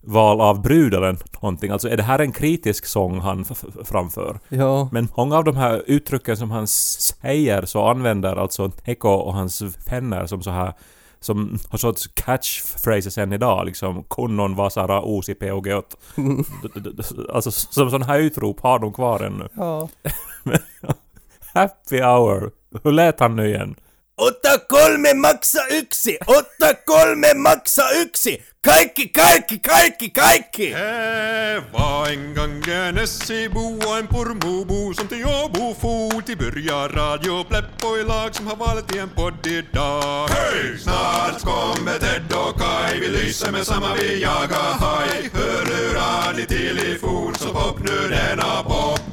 val 0.00 0.40
av 0.40 0.62
brud 0.62 0.94
eller 0.94 1.16
någonting. 1.42 1.70
Alltså 1.70 1.88
är 1.88 1.96
det 1.96 2.02
här 2.02 2.18
en 2.18 2.32
kritisk 2.32 2.86
sång 2.86 3.20
han 3.20 3.44
framför? 3.84 4.40
Ja, 4.48 4.88
Men 4.92 5.08
många 5.16 5.36
av 5.36 5.44
de 5.44 5.56
här 5.56 5.82
uttrycken 5.86 6.36
som 6.36 6.50
han 6.50 6.66
säger 6.66 7.64
så 7.66 7.86
använder 7.86 8.36
alltså 8.36 8.72
Eko 8.84 9.08
och 9.08 9.34
hans 9.34 9.62
vänner 9.90 10.26
som 10.26 10.42
så 10.42 10.50
här 10.50 10.72
som 11.20 11.58
har 11.70 11.78
sorts 11.78 12.06
catchphrases 12.06 13.18
än 13.18 13.32
idag 13.32 13.66
liksom 13.66 14.04
kunnon 14.04 14.54
vasara 14.54 15.02
uusi 15.02 15.34
POG 15.34 15.68
Alltså 17.34 17.50
som 17.50 17.90
sådana 17.90 18.06
här 18.06 18.18
utrop 18.20 18.60
har 18.60 18.78
de 18.78 18.92
kvar 18.92 19.20
ännu. 19.20 19.48
ja. 19.56 19.88
Happy 21.54 22.00
hour. 22.00 22.50
Hur 22.84 22.92
lät 22.92 23.20
han 23.20 23.36
nu 23.36 23.48
igen? 23.48 23.76
Otta 24.16 24.58
kolme 24.68 25.14
maksa 25.14 25.60
yksi! 25.70 26.18
Otta 26.26 26.74
kolme 26.86 27.34
maksa 27.34 27.82
yksi! 28.02 28.42
Kaikki, 28.64 29.08
kaikki, 29.08 29.58
kaikki, 29.58 30.10
kaikki! 30.10 30.70
Det 30.70 31.62
var 31.72 32.08
en 32.08 32.34
gång 32.34 32.68
en 32.68 32.98
Essebo 32.98 33.60
och 33.60 33.98
en 33.98 34.06
Pormobo 34.06 34.94
som 34.94 35.08
till 35.08 35.24
Åbo 35.26 35.74
for 35.74 36.22
till 36.22 36.38
börja 36.38 36.88
Radio 36.88 37.44
Pleppo 37.44 37.96
i 37.96 38.04
lag 38.04 38.34
som 38.34 38.46
har 38.46 38.56
valt 38.56 38.94
i 38.96 38.98
en 38.98 39.08
podd 39.08 39.46
idag. 39.46 40.28
Hej! 40.28 40.78
Snart 40.78 41.42
kommer 41.42 41.98
Ted 41.98 42.32
och 42.32 42.60
Kai, 42.60 43.00
vi 43.00 43.08
lyser 43.08 43.52
med 43.52 43.66
samma 43.66 43.94
vi 43.94 44.22
jagar 44.22 44.72
haj. 44.80 45.30
Hörlurar 45.32 46.36
ni 46.36 46.46
till 46.46 46.78
i 46.78 46.98
fot 46.98 47.40
så 47.40 47.48
pop 47.48 47.78
nu 47.78 48.08
denna 48.08 48.62
popcorn. 48.62 49.07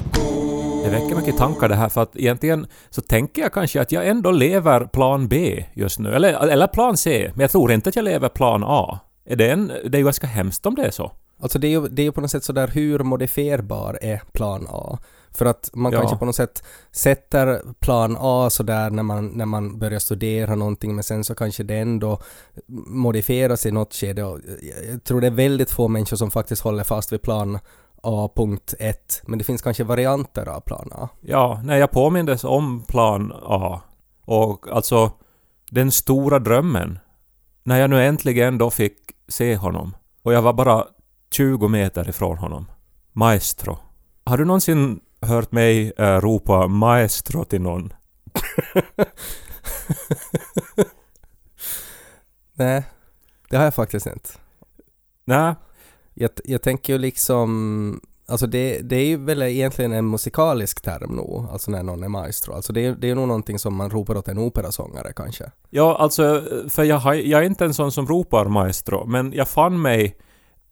Det 0.86 0.92
väcker 0.92 1.16
mycket 1.16 1.36
tankar 1.36 1.68
det 1.68 1.74
här 1.74 1.88
för 1.88 2.02
att 2.02 2.16
egentligen 2.16 2.66
så 2.90 3.00
tänker 3.00 3.42
jag 3.42 3.52
kanske 3.52 3.80
att 3.80 3.92
jag 3.92 4.08
ändå 4.08 4.30
lever 4.30 4.84
plan 4.84 5.28
B 5.28 5.64
just 5.74 5.98
nu. 5.98 6.14
Eller, 6.14 6.48
eller 6.48 6.66
plan 6.66 6.96
C. 6.96 7.30
Men 7.34 7.40
jag 7.40 7.50
tror 7.50 7.72
inte 7.72 7.88
att 7.88 7.96
jag 7.96 8.04
lever 8.04 8.28
plan 8.28 8.64
A. 8.66 8.98
Är 9.24 9.36
det, 9.36 9.50
en, 9.50 9.66
det 9.66 9.96
är 9.96 9.98
ju 9.98 10.04
ganska 10.04 10.26
hemskt 10.26 10.66
om 10.66 10.74
det 10.74 10.84
är 10.86 10.90
så. 10.90 11.12
Alltså 11.40 11.58
det 11.58 11.66
är 11.66 11.70
ju 11.70 11.88
det 11.88 12.02
är 12.02 12.04
ju 12.04 12.12
på 12.12 12.20
något 12.20 12.30
sätt 12.30 12.44
sådär 12.44 12.68
hur 12.68 12.98
modifierbar 12.98 13.98
är 14.02 14.22
plan 14.32 14.66
A? 14.70 14.98
För 15.30 15.46
att 15.46 15.70
man 15.74 15.92
Ja. 15.92 15.98
kanske 15.98 16.16
på 16.16 16.24
något 16.24 16.36
sätt 16.36 16.62
sätter 16.92 17.60
plan 17.80 18.16
A 18.20 18.48
sådär 18.50 18.90
när 18.90 19.02
man, 19.02 19.26
när 19.26 19.46
man 19.46 19.78
börjar 19.78 19.98
studera 19.98 20.54
någonting 20.54 20.94
men 20.94 21.04
sen 21.04 21.24
så 21.24 21.34
kanske 21.34 21.62
det 21.62 21.74
ändå 21.76 22.18
modifieras 22.86 23.66
i 23.66 23.70
något 23.70 23.94
skede 23.94 24.24
och 24.24 24.38
jag- 24.44 24.92
jag 24.92 25.04
tror 25.04 25.20
det 25.20 25.26
är 25.26 25.30
väldigt 25.30 25.70
få 25.70 25.88
människor 25.88 26.16
som 26.16 26.30
faktiskt 26.30 26.62
håller 26.62 26.84
fast 26.84 27.12
vid 27.12 27.22
plan 27.22 27.58
A.1 28.06 28.94
men 29.26 29.38
det 29.38 29.44
finns 29.44 29.62
kanske 29.62 29.84
varianter 29.84 30.48
av 30.48 30.60
plan 30.60 30.90
A. 30.92 31.08
Ja, 31.20 31.60
när 31.64 31.76
jag 31.76 31.90
påmindes 31.90 32.44
om 32.44 32.82
plan 32.82 33.32
A. 33.42 33.80
Och 34.24 34.68
alltså 34.68 35.12
den 35.70 35.90
stora 35.90 36.38
drömmen. 36.38 36.98
När 37.62 37.80
jag 37.80 37.90
nu 37.90 38.06
äntligen 38.06 38.58
då 38.58 38.70
fick 38.70 38.98
se 39.28 39.56
honom. 39.56 39.96
Och 40.22 40.32
jag 40.32 40.42
var 40.42 40.52
bara 40.52 40.84
20 41.30 41.68
meter 41.68 42.08
ifrån 42.08 42.38
honom. 42.38 42.66
Maestro. 43.12 43.78
Har 44.24 44.38
du 44.38 44.44
någonsin 44.44 45.00
hört 45.20 45.52
mig 45.52 45.92
eh, 45.98 46.20
ropa 46.20 46.66
maestro 46.66 47.44
till 47.44 47.62
någon? 47.62 47.92
Nej, 52.54 52.84
det 53.50 53.56
har 53.56 53.64
jag 53.64 53.74
faktiskt 53.74 54.06
inte. 54.06 54.30
Nej, 55.24 55.54
jag, 56.18 56.30
jag 56.44 56.62
tänker 56.62 56.92
ju 56.92 56.98
liksom, 56.98 58.00
alltså 58.28 58.46
det, 58.46 58.78
det 58.80 58.96
är 58.96 59.06
ju 59.06 59.16
väl 59.16 59.42
egentligen 59.42 59.92
en 59.92 60.10
musikalisk 60.10 60.80
term 60.82 61.16
nog, 61.16 61.46
alltså 61.52 61.70
när 61.70 61.82
någon 61.82 62.02
är 62.04 62.08
maestro. 62.08 62.52
Alltså 62.54 62.72
det, 62.72 62.86
är- 62.86 62.94
det 62.94 63.10
är 63.10 63.14
nog 63.14 63.28
någonting 63.28 63.58
som 63.58 63.74
man 63.76 63.90
ropar 63.90 64.16
åt 64.16 64.28
en 64.28 64.38
operasångare 64.38 65.12
kanske. 65.16 65.44
Ja, 65.70 65.96
alltså, 65.96 66.42
för 66.68 66.84
jag, 66.84 66.96
har, 66.98 67.14
jag 67.14 67.40
är 67.42 67.46
inte 67.46 67.64
en 67.64 67.74
sån 67.74 67.92
som 67.92 68.06
ropar 68.06 68.44
maestro, 68.44 69.06
men 69.06 69.32
jag 69.32 69.48
fann 69.48 69.82
mig 69.82 70.16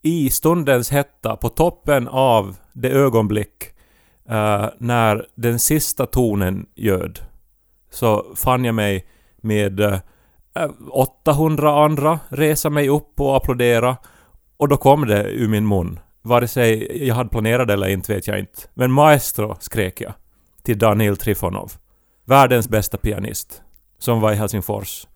i 0.03 0.31
stundens 0.31 0.91
hetta 0.91 1.37
på 1.37 1.49
toppen 1.49 2.09
av 2.09 2.57
det 2.73 2.91
ögonblick 2.91 3.65
uh, 4.31 4.67
när 4.79 5.27
den 5.35 5.59
sista 5.59 6.07
tonen 6.07 6.67
ljöd. 6.75 7.19
Så 7.91 8.27
fann 8.37 8.65
jag 8.65 8.75
mig 8.75 9.07
med 9.37 9.81
eh, 9.81 9.93
uh, 10.65 10.71
800 10.91 11.85
andra 11.85 12.21
resa 12.29 12.71
mig 12.71 12.89
upp 12.89 13.21
och 13.21 13.37
applådera. 13.37 13.97
Och 14.65 14.69
då 14.69 14.77
kom 14.77 15.07
det 15.07 15.23
ur 15.23 15.49
min 15.49 15.69
mun. 15.69 15.99
Vare 16.23 16.49
sig 16.49 16.99
jag 17.07 17.15
hade 17.15 17.29
planerat 17.29 17.69
det 17.69 17.73
eller 17.73 17.89
inte 17.89 18.15
vet 18.15 18.27
jag 18.27 18.39
inte. 18.39 18.61
Men 18.75 18.93
maestro 18.93 19.57
skrek 19.61 20.01
jag. 20.01 20.13
Till 20.63 20.79
Daniel 20.79 21.17
Trifonov. 21.17 21.73
Världens 22.25 22.69
bästa 22.69 22.97
pianist 22.97 23.63
som 23.99 24.21
var 24.21 24.33
i 24.33 24.35
Helsingfors 24.35 25.07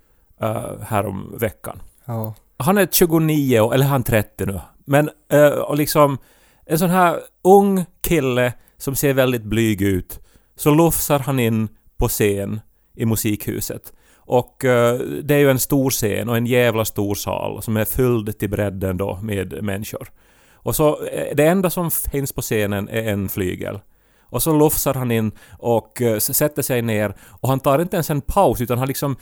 uh, 0.43 0.81
härom 0.83 1.35
veckan. 1.38 1.83
Ja. 2.05 2.35
Han 2.57 2.78
är 2.78 2.88
29 2.93 3.61
år, 3.61 3.75
eller 3.75 3.85
han 3.85 4.00
är 4.00 4.05
30 4.05 4.47
nu. 4.47 4.61
Men 4.85 5.11
uh, 5.33 5.49
och 5.49 5.76
liksom 5.76 6.19
en 6.67 6.78
sån 6.78 6.90
här 6.90 7.21
ung 7.45 7.85
kille 8.00 8.52
som 8.76 8.95
ser 8.95 9.14
väldigt 9.14 9.45
blyg 9.45 9.83
ut. 9.83 10.21
så 10.57 10.71
lufsar 10.71 11.19
han 11.19 11.38
in 11.38 11.69
på 11.97 12.09
scen 12.09 12.61
i 12.95 13.07
musikhuset. 13.07 13.93
Och 14.29 14.65
eh, 14.65 14.99
det 14.99 15.35
är 15.35 15.39
ju 15.39 15.51
en 15.51 15.59
stor 15.59 15.91
scen 15.91 16.29
och 16.29 16.37
en 16.37 16.47
jävla 16.47 16.85
stor 16.85 17.15
sal 17.15 17.63
som 17.63 17.77
är 17.77 17.85
fylld 17.85 18.39
till 18.39 18.51
bredden 18.51 18.97
då 18.97 19.19
med 19.23 19.63
människor. 19.63 20.09
Och 20.53 20.77
så 20.77 21.05
eh, 21.05 21.37
det 21.37 21.47
enda 21.47 21.71
som 21.71 21.91
finns 21.91 22.33
på 22.33 22.41
scenen 22.41 22.89
är 22.89 23.03
en 23.03 23.29
flygel. 23.29 23.81
Och 24.23 24.43
så 24.43 24.59
lufsar 24.59 24.95
han 24.95 25.11
in 25.11 25.33
och 25.59 26.03
eh, 26.03 26.19
sätter 26.19 26.63
sig 26.63 26.83
ner 26.83 27.15
och 27.41 27.49
han 27.49 27.61
tar 27.61 27.79
inte 27.79 27.97
ens 27.97 28.11
en 28.11 28.21
paus 28.21 28.61
utan 28.61 28.79
han 28.79 28.89
liksom 28.89 29.17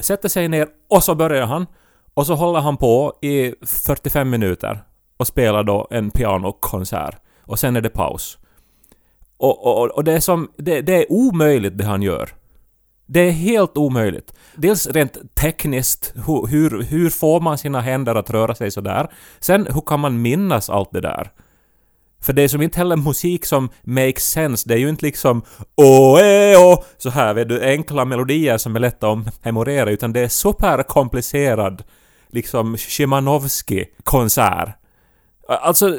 sätter 0.00 0.28
sig 0.28 0.48
ner 0.48 0.68
och 0.90 1.02
så 1.02 1.14
börjar 1.14 1.46
han. 1.46 1.66
Och 2.14 2.26
så 2.26 2.34
håller 2.34 2.60
han 2.60 2.76
på 2.76 3.18
i 3.22 3.54
45 3.66 4.30
minuter 4.30 4.84
och 5.16 5.26
spelar 5.26 5.62
då 5.62 5.88
en 5.90 6.10
pianokonsert. 6.10 7.16
Och 7.42 7.58
sen 7.58 7.76
är 7.76 7.80
det 7.80 7.88
paus. 7.88 8.38
Och, 9.36 9.66
och, 9.66 9.90
och 9.90 10.04
det 10.04 10.12
är 10.12 10.20
som... 10.20 10.50
Det, 10.56 10.80
det 10.80 10.96
är 10.96 11.12
omöjligt 11.12 11.78
det 11.78 11.84
han 11.84 12.02
gör. 12.02 12.39
Det 13.12 13.20
är 13.20 13.30
helt 13.30 13.76
omöjligt. 13.76 14.34
Dels 14.54 14.86
rent 14.86 15.34
tekniskt, 15.34 16.12
hur, 16.26 16.46
hur, 16.46 16.82
hur 16.82 17.10
får 17.10 17.40
man 17.40 17.58
sina 17.58 17.80
händer 17.80 18.14
att 18.14 18.30
röra 18.30 18.54
sig 18.54 18.70
sådär? 18.70 19.10
Sen, 19.40 19.66
hur 19.70 19.80
kan 19.80 20.00
man 20.00 20.22
minnas 20.22 20.70
allt 20.70 20.92
det 20.92 21.00
där? 21.00 21.30
För 22.22 22.32
det 22.32 22.42
är 22.42 22.48
som 22.48 22.62
inte 22.62 22.78
heller 22.78 22.96
musik 22.96 23.46
som 23.46 23.68
makes 23.82 24.30
sense. 24.30 24.68
Det 24.68 24.74
är 24.74 24.78
ju 24.78 24.88
inte 24.88 25.04
liksom 25.04 25.42
åh, 25.76 26.20
eh, 26.20 26.60
åh, 26.60 26.82
så 26.98 27.10
här 27.10 27.34
vet 27.34 27.48
du, 27.48 27.64
enkla 27.64 28.04
melodier 28.04 28.58
som 28.58 28.76
är 28.76 28.80
lätta 28.80 29.10
att 29.10 29.44
memorera, 29.44 29.90
utan 29.90 30.12
det 30.12 30.20
är 30.20 30.28
superkomplicerad, 30.28 31.82
liksom 32.28 32.76
Szymanowski-konsert. 32.76 34.68
Alltså, 35.48 35.98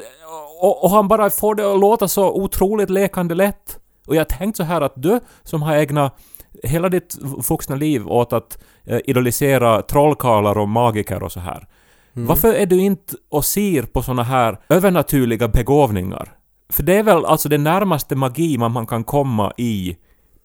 och, 0.61 0.83
och 0.83 0.89
han 0.89 1.07
bara 1.07 1.29
får 1.29 1.55
det 1.55 1.73
att 1.73 1.79
låta 1.79 2.07
så 2.07 2.31
otroligt 2.31 2.89
lekande 2.89 3.35
lätt. 3.35 3.79
Och 4.07 4.15
jag 4.15 4.19
har 4.19 4.25
tänkt 4.25 4.57
så 4.57 4.63
här 4.63 4.81
att 4.81 4.93
du 4.95 5.19
som 5.43 5.61
har 5.61 5.75
ägnat 5.75 6.17
hela 6.63 6.89
ditt 6.89 7.17
vuxna 7.49 7.75
liv 7.75 8.07
åt 8.07 8.33
att 8.33 8.57
eh, 8.83 8.99
idolisera 9.05 9.81
trollkarlar 9.81 10.57
och 10.57 10.69
magiker 10.69 11.23
och 11.23 11.31
så 11.31 11.39
här. 11.39 11.67
Varför 12.13 12.53
är 12.53 12.65
du 12.65 12.79
inte 12.79 13.15
och 13.29 13.45
ser 13.45 13.83
på 13.83 14.01
såna 14.01 14.23
här 14.23 14.59
övernaturliga 14.69 15.47
begåvningar? 15.47 16.33
För 16.69 16.83
det 16.83 16.95
är 16.97 17.03
väl 17.03 17.25
alltså 17.25 17.49
det 17.49 17.57
närmaste 17.57 18.15
magi 18.15 18.57
man, 18.57 18.87
kan 18.87 19.03
komma 19.03 19.53
i 19.57 19.97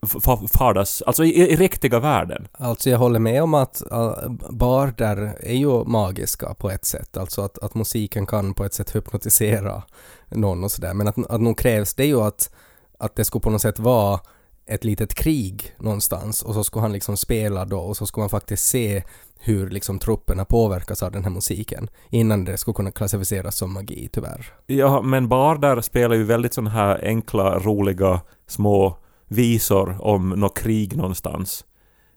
f- 0.06 0.16
f- 0.26 0.50
vardags... 0.60 1.02
Alltså 1.02 1.24
i, 1.24 1.52
i 1.52 1.56
riktiga 1.56 2.00
världen. 2.00 2.48
Alltså 2.52 2.90
jag 2.90 2.98
håller 2.98 3.18
med 3.18 3.42
om 3.42 3.54
att 3.54 3.82
uh, 3.92 4.30
barder 4.50 5.36
är 5.40 5.54
ju 5.54 5.84
magiska 5.84 6.54
på 6.54 6.70
ett 6.70 6.84
sätt. 6.84 7.16
Alltså 7.16 7.42
att, 7.42 7.58
att 7.58 7.74
musiken 7.74 8.26
kan 8.26 8.54
på 8.54 8.64
ett 8.64 8.74
sätt 8.74 8.96
hypnotisera 8.96 9.82
någon 10.28 10.64
och 10.64 10.70
sådär. 10.70 10.94
Men 10.94 11.08
att, 11.08 11.30
att 11.30 11.40
nog 11.40 11.58
krävs 11.58 11.94
det 11.94 12.06
ju 12.06 12.20
att, 12.20 12.50
att 12.98 13.16
det 13.16 13.24
skulle 13.24 13.42
på 13.42 13.50
något 13.50 13.62
sätt 13.62 13.78
vara 13.78 14.20
ett 14.66 14.84
litet 14.84 15.14
krig 15.14 15.74
någonstans 15.78 16.42
och 16.42 16.54
så 16.54 16.64
skulle 16.64 16.82
han 16.82 16.92
liksom 16.92 17.16
spela 17.16 17.64
då 17.64 17.78
och 17.78 17.96
så 17.96 18.06
skulle 18.06 18.22
man 18.22 18.30
faktiskt 18.30 18.66
se 18.66 19.02
hur 19.40 19.70
liksom 19.70 19.98
trupperna 19.98 20.44
påverkas 20.44 21.02
av 21.02 21.12
den 21.12 21.24
här 21.24 21.30
musiken 21.30 21.88
innan 22.10 22.44
det 22.44 22.56
skulle 22.56 22.74
kunna 22.74 22.90
klassificeras 22.90 23.56
som 23.56 23.72
magi 23.72 24.08
tyvärr. 24.12 24.52
Ja, 24.66 25.02
men 25.02 25.28
barder 25.28 25.80
spelar 25.80 26.16
ju 26.16 26.24
väldigt 26.24 26.54
sådana 26.54 26.70
här 26.70 27.00
enkla, 27.04 27.58
roliga, 27.58 28.20
små 28.46 28.96
visor 29.28 29.96
om 30.00 30.28
något 30.28 30.58
krig 30.58 30.96
någonstans. 30.96 31.64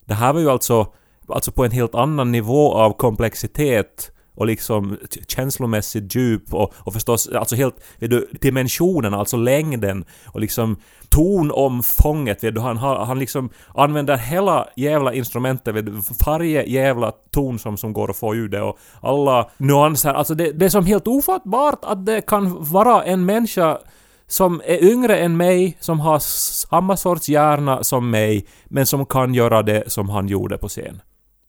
Det 0.04 0.14
här 0.14 0.32
var 0.32 0.40
ju 0.40 0.50
alltså, 0.50 0.92
alltså 1.28 1.52
på 1.52 1.64
en 1.64 1.70
helt 1.70 1.94
annan 1.94 2.32
nivå 2.32 2.74
av 2.74 2.92
komplexitet 2.92 4.12
och 4.40 4.46
liksom 4.46 4.96
känslomässigt 5.26 6.14
djup 6.14 6.54
och, 6.54 6.72
och 6.76 6.92
förstås 6.92 7.28
alltså 7.28 7.56
helt, 7.56 7.74
vet 7.98 8.10
du, 8.10 8.28
dimensionen, 8.40 9.14
alltså 9.14 9.36
längden 9.36 10.04
och 10.26 10.40
liksom 10.40 10.76
tonomfånget, 11.08 12.44
vet 12.44 12.54
du, 12.54 12.60
han, 12.60 12.76
han 12.76 13.18
liksom 13.18 13.50
använder 13.74 14.16
hela 14.16 14.68
jävla 14.76 15.14
instrumentet, 15.14 15.74
vet 15.74 15.86
du, 15.86 16.02
varje 16.26 16.64
jävla 16.64 17.12
ton 17.30 17.58
som, 17.58 17.76
som 17.76 17.92
går 17.92 18.10
att 18.10 18.16
få 18.16 18.34
ur 18.34 18.48
det 18.48 18.62
och 18.62 18.78
alla 19.00 19.50
nyanser, 19.56 20.14
alltså 20.14 20.34
det, 20.34 20.52
det 20.52 20.64
är 20.64 20.68
som 20.68 20.86
helt 20.86 21.06
ofattbart 21.06 21.78
att 21.82 22.06
det 22.06 22.20
kan 22.20 22.64
vara 22.64 23.04
en 23.04 23.24
människa 23.24 23.78
som 24.26 24.62
är 24.64 24.84
yngre 24.84 25.18
än 25.18 25.36
mig, 25.36 25.76
som 25.80 26.00
har 26.00 26.18
samma 26.18 26.96
sorts 26.96 27.28
hjärna 27.28 27.84
som 27.84 28.10
mig, 28.10 28.46
men 28.64 28.86
som 28.86 29.06
kan 29.06 29.34
göra 29.34 29.62
det 29.62 29.92
som 29.92 30.08
han 30.08 30.28
gjorde 30.28 30.58
på 30.58 30.68
scen. 30.68 31.02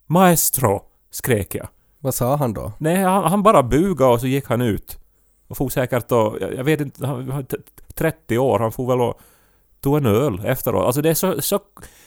Maestro! 0.07 0.81
skrek 1.12 1.55
jag. 1.55 1.67
Vad 2.01 2.13
sa 2.15 2.36
han 2.36 2.53
då? 2.53 2.72
Nej, 2.77 3.03
han, 3.03 3.24
han 3.24 3.43
bara 3.43 3.63
bugade 3.63 4.12
och 4.13 4.20
så 4.20 4.27
gick 4.27 4.46
han 4.48 4.62
ut. 4.62 4.98
Och 5.48 5.58
for 5.58 5.70
säkert 5.70 6.08
då, 6.08 6.38
jag, 6.41 6.53
jag 6.55 6.63
vet 6.63 6.81
inte, 6.81 7.08
han 7.08 7.27
var 7.29 7.43
t- 7.43 7.58
30 7.96 8.38
år, 8.38 8.60
han 8.60 8.72
får 8.72 8.88
väl 8.88 9.01
och 9.01 9.20
tog 9.81 9.98
en 9.98 10.05
öl 10.05 10.41
efteråt. 10.46 10.86
Alltså 10.86 11.01
det 11.01 11.10
är 11.10 11.13
så, 11.13 11.41
så 11.41 11.60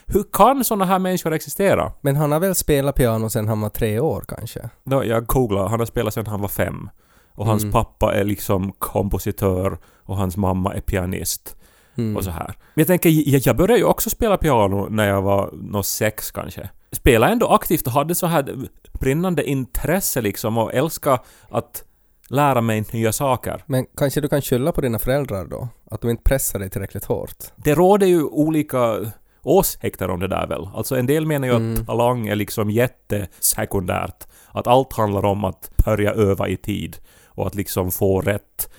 hur 0.06 0.24
kan 0.32 0.64
såna 0.64 0.84
här 0.84 0.98
människor 0.98 1.32
existera? 1.32 1.92
Men 2.00 2.16
han 2.16 2.32
har 2.32 2.40
väl 2.40 2.54
spelat 2.54 2.94
piano 2.94 3.30
sedan 3.30 3.48
han 3.48 3.60
var 3.60 3.68
tre 3.68 4.00
år 4.00 4.24
kanske? 4.28 4.68
Då, 4.84 5.04
jag 5.04 5.26
googlade, 5.26 5.68
han 5.68 5.78
har 5.80 5.86
spelat 5.86 6.14
sedan 6.14 6.26
han 6.26 6.40
var 6.40 6.48
fem. 6.48 6.90
Och 7.36 7.46
hans 7.46 7.62
Mm. 7.62 7.72
pappa 7.72 8.14
är 8.14 8.24
liksom 8.24 8.72
kompositör 8.72 9.78
och 10.02 10.16
hans 10.16 10.36
mamma 10.36 10.74
är 10.74 10.80
pianist. 10.80 11.56
Mm. 11.96 12.16
och 12.16 12.24
så 12.24 12.30
här. 12.30 12.46
Men 12.46 12.82
jag 12.82 12.86
tänker, 12.86 13.10
jag, 13.48 13.56
började 13.56 13.78
ju 13.78 13.84
också 13.84 14.10
spela 14.10 14.36
piano 14.36 14.88
när 14.90 15.08
jag 15.08 15.22
var 15.22 15.50
nå 15.52 15.82
sex 15.82 16.30
kanske. 16.30 16.68
Spelade 16.92 17.32
ändå 17.32 17.46
aktivt 17.46 17.86
och 17.86 17.92
hade 17.92 18.14
så 18.14 18.26
här 18.26 18.56
brinnande 19.00 19.44
intresse 19.50 20.20
liksom 20.20 20.58
och 20.58 20.74
älska 20.74 21.18
att 21.50 21.84
lära 22.28 22.60
mig 22.60 22.84
nya 22.92 23.12
saker. 23.12 23.62
Men 23.66 23.86
kanske 23.96 24.20
du 24.20 24.28
kan 24.28 24.42
skylla 24.42 24.72
på 24.72 24.80
dina 24.80 24.98
föräldrar 24.98 25.44
då? 25.44 25.68
Att 25.90 26.00
de 26.00 26.10
inte 26.10 26.22
pressar 26.22 26.58
dig 26.58 26.70
tillräckligt 26.70 27.04
hårt? 27.04 27.36
Det 27.56 27.74
råder 27.74 28.06
ju 28.06 28.22
olika 28.24 28.96
åsikter 29.42 30.10
om 30.10 30.20
det 30.20 30.28
där 30.28 30.46
väl. 30.46 30.68
Alltså 30.74 30.96
en 30.96 31.06
del 31.06 31.26
menar 31.26 31.48
ju 31.48 31.54
Mm. 31.54 31.72
att 31.74 31.86
talang 31.86 32.26
är 32.26 32.34
liksom 32.36 32.70
jättesekundärt. 32.70 34.26
Att 34.52 34.66
allt 34.66 34.92
handlar 34.92 35.24
om 35.24 35.44
att 35.44 35.70
börja 35.84 36.12
öva 36.12 36.48
i 36.48 36.56
tid 36.56 36.96
och 37.26 37.46
att 37.46 37.54
liksom 37.54 37.90
få 37.90 38.20
rätt 38.20 38.70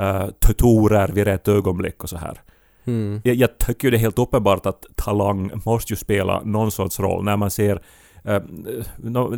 uh, 0.00 0.26
tutorer 0.30 1.08
vid 1.08 1.24
rätt 1.24 1.48
ögonblick 1.48 2.02
och 2.02 2.08
så 2.08 2.16
här. 2.16 2.40
Mm. 2.84 3.20
Jag, 3.24 3.34
jag 3.36 3.58
tycker 3.58 3.86
ju 3.86 3.90
det 3.90 3.96
är 3.96 3.98
helt 3.98 4.18
uppenbart 4.18 4.66
att 4.66 4.84
talang 4.96 5.50
måste 5.64 5.92
ju 5.92 5.96
spela 5.96 6.42
någon 6.44 6.70
sorts 6.70 7.00
roll 7.00 7.24
när 7.24 7.36
man 7.36 7.50
ser 7.50 7.82
eh, 8.24 8.40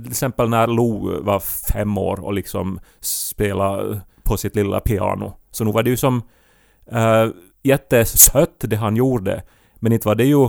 till 0.03 0.11
exempel 0.11 0.49
när 0.49 0.67
Lo 0.67 1.23
var 1.23 1.41
fem 1.73 1.99
år 1.99 2.25
och 2.25 2.33
liksom 2.33 2.81
spelade 3.01 4.01
på 4.23 4.37
sitt 4.37 4.57
lilla 4.57 4.81
piano. 4.81 5.33
Så 5.51 5.65
nog 5.65 5.75
var 5.75 5.83
det 5.83 5.91
ju 5.91 5.97
som 5.97 6.23
uh, 6.93 7.33
jättesött 7.63 8.61
det 8.61 8.77
han 8.77 8.97
gjorde. 8.97 9.43
Men 9.77 9.93
inte 9.93 10.09
var 10.09 10.15
det 10.15 10.25
ju 10.25 10.49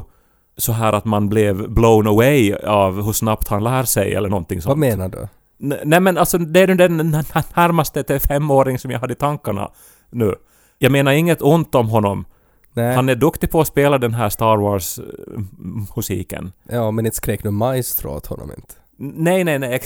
så 0.57 0.71
här 0.71 0.93
att 0.93 1.05
man 1.05 1.29
blev 1.29 1.69
blown 1.69 2.07
away 2.07 2.53
av 2.53 3.03
hur 3.05 3.11
snabbt 3.11 3.47
han 3.47 3.63
lär 3.63 3.83
sig 3.83 4.13
eller 4.15 4.29
någonting 4.29 4.61
sånt. 4.61 4.69
Vad 4.69 4.77
menar 4.77 5.09
du? 5.09 5.27
N- 5.63 5.79
Nej 5.83 5.99
men 5.99 6.17
alltså 6.17 6.37
det 6.37 6.59
är 6.59 6.67
den 6.67 6.97
närmaste 6.97 8.03
till 8.03 8.19
femåring 8.19 8.79
som 8.79 8.91
jag 8.91 8.99
hade 8.99 9.13
i 9.13 9.15
tankarna 9.15 9.71
nu. 10.11 10.35
Jag 10.77 10.91
menar 10.91 11.11
inget 11.11 11.41
ont 11.41 11.75
om 11.75 11.89
honom. 11.89 12.25
Nej. 12.77 12.95
Han 12.95 13.09
är 13.09 13.15
duktig 13.15 13.51
på 13.51 13.61
att 13.61 13.67
spela 13.67 13.97
den 13.97 14.13
här 14.13 14.29
Star 14.29 14.57
Wars-musiken. 14.57 16.51
Ja, 16.69 16.91
men 16.91 17.05
inte 17.05 17.17
skrek 17.17 17.43
du 17.43 17.51
maestro 17.51 18.11
åt 18.11 18.25
honom 18.25 18.51
inte? 18.57 18.73
Nej, 18.97 19.43
nej, 19.43 19.59
nej. 19.59 19.81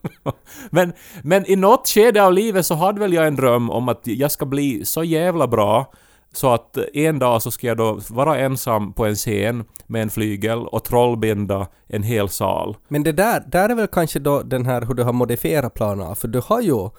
men, 0.70 0.92
men 1.22 1.50
i 1.50 1.56
något 1.56 1.88
skede 1.88 2.24
av 2.24 2.32
livet 2.32 2.66
så 2.66 2.74
hade 2.74 3.00
väl 3.00 3.12
jag 3.12 3.26
en 3.26 3.36
dröm 3.36 3.70
om 3.70 3.88
att 3.88 4.00
jag 4.04 4.30
ska 4.30 4.46
bli 4.46 4.84
så 4.84 5.04
jävla 5.04 5.46
bra 5.46 5.92
så 6.32 6.52
att 6.54 6.78
en 6.92 7.18
dag 7.18 7.42
så 7.42 7.50
ska 7.50 7.66
jag 7.66 7.76
då 7.76 8.00
vara 8.10 8.38
ensam 8.38 8.92
på 8.92 9.06
en 9.06 9.14
scen 9.14 9.64
med 9.86 10.02
en 10.02 10.10
flygel 10.10 10.66
och 10.66 10.84
trollbinda 10.84 11.66
en 11.86 12.02
hel 12.02 12.28
sal. 12.28 12.76
Men 12.88 13.02
det 13.02 13.12
där, 13.12 13.42
där 13.46 13.68
är 13.68 13.74
väl 13.74 13.86
kanske 13.86 14.18
då 14.18 14.42
den 14.42 14.66
här 14.66 14.82
hur 14.82 14.94
du 14.94 15.02
har 15.02 15.12
modifierat 15.12 15.74
planerna, 15.74 16.14
för 16.14 16.28
du 16.28 16.40
har 16.44 16.60
ju 16.60 16.90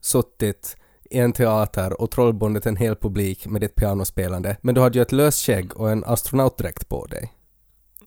suttit 0.00 0.76
i 1.10 1.18
en 1.18 1.32
teater 1.32 2.00
och 2.00 2.10
trollbundit 2.10 2.66
en 2.66 2.76
hel 2.76 2.96
publik 2.96 3.46
med 3.46 3.60
ditt 3.60 3.74
pianospelande, 3.74 4.56
men 4.60 4.74
du 4.74 4.80
hade 4.80 4.98
ju 4.98 5.02
ett 5.02 5.12
lösskägg 5.12 5.76
och 5.76 5.90
en 5.90 6.04
astronautdräkt 6.04 6.88
på 6.88 7.06
dig. 7.06 7.32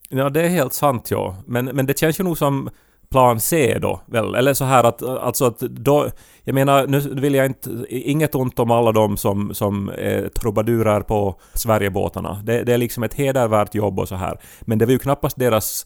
Ja, 0.10 0.30
det 0.30 0.42
är 0.42 0.50
helt 0.50 0.74
sant 0.74 1.12
ja. 1.12 1.36
Men, 1.46 1.66
men 1.66 1.86
det 1.86 2.00
känns 2.00 2.20
ju 2.20 2.24
nog 2.24 2.38
som 2.38 2.70
plan 3.10 3.40
C 3.40 3.80
då, 3.82 4.02
väl? 4.06 4.36
Eller 4.36 4.54
så 4.54 4.66
här 4.66 4.84
att, 4.84 5.04
alltså 5.04 5.46
att 5.46 5.60
då... 5.60 6.08
Jag 6.44 6.56
menar, 6.56 6.88
nu 6.88 7.00
vill 7.00 7.34
jag 7.34 7.46
inte... 7.46 7.86
Inget 7.90 8.36
ont 8.36 8.60
om 8.60 8.72
alla 8.72 8.92
de 8.92 9.18
som, 9.18 9.54
som 9.54 9.90
är 9.90 10.30
trubadurer 10.30 11.02
på 11.02 11.40
Sverigebåtarna. 11.54 12.42
Det, 12.44 12.64
det 12.64 12.74
är 12.74 12.78
liksom 12.78 13.04
ett 13.04 13.14
hedervärt 13.14 13.76
jobb 13.76 14.00
och 14.00 14.08
så 14.08 14.16
här. 14.16 14.40
Men 14.62 14.78
det 14.78 14.86
var 14.86 14.92
ju 14.92 15.00
knappast 15.00 15.40
deras 15.40 15.86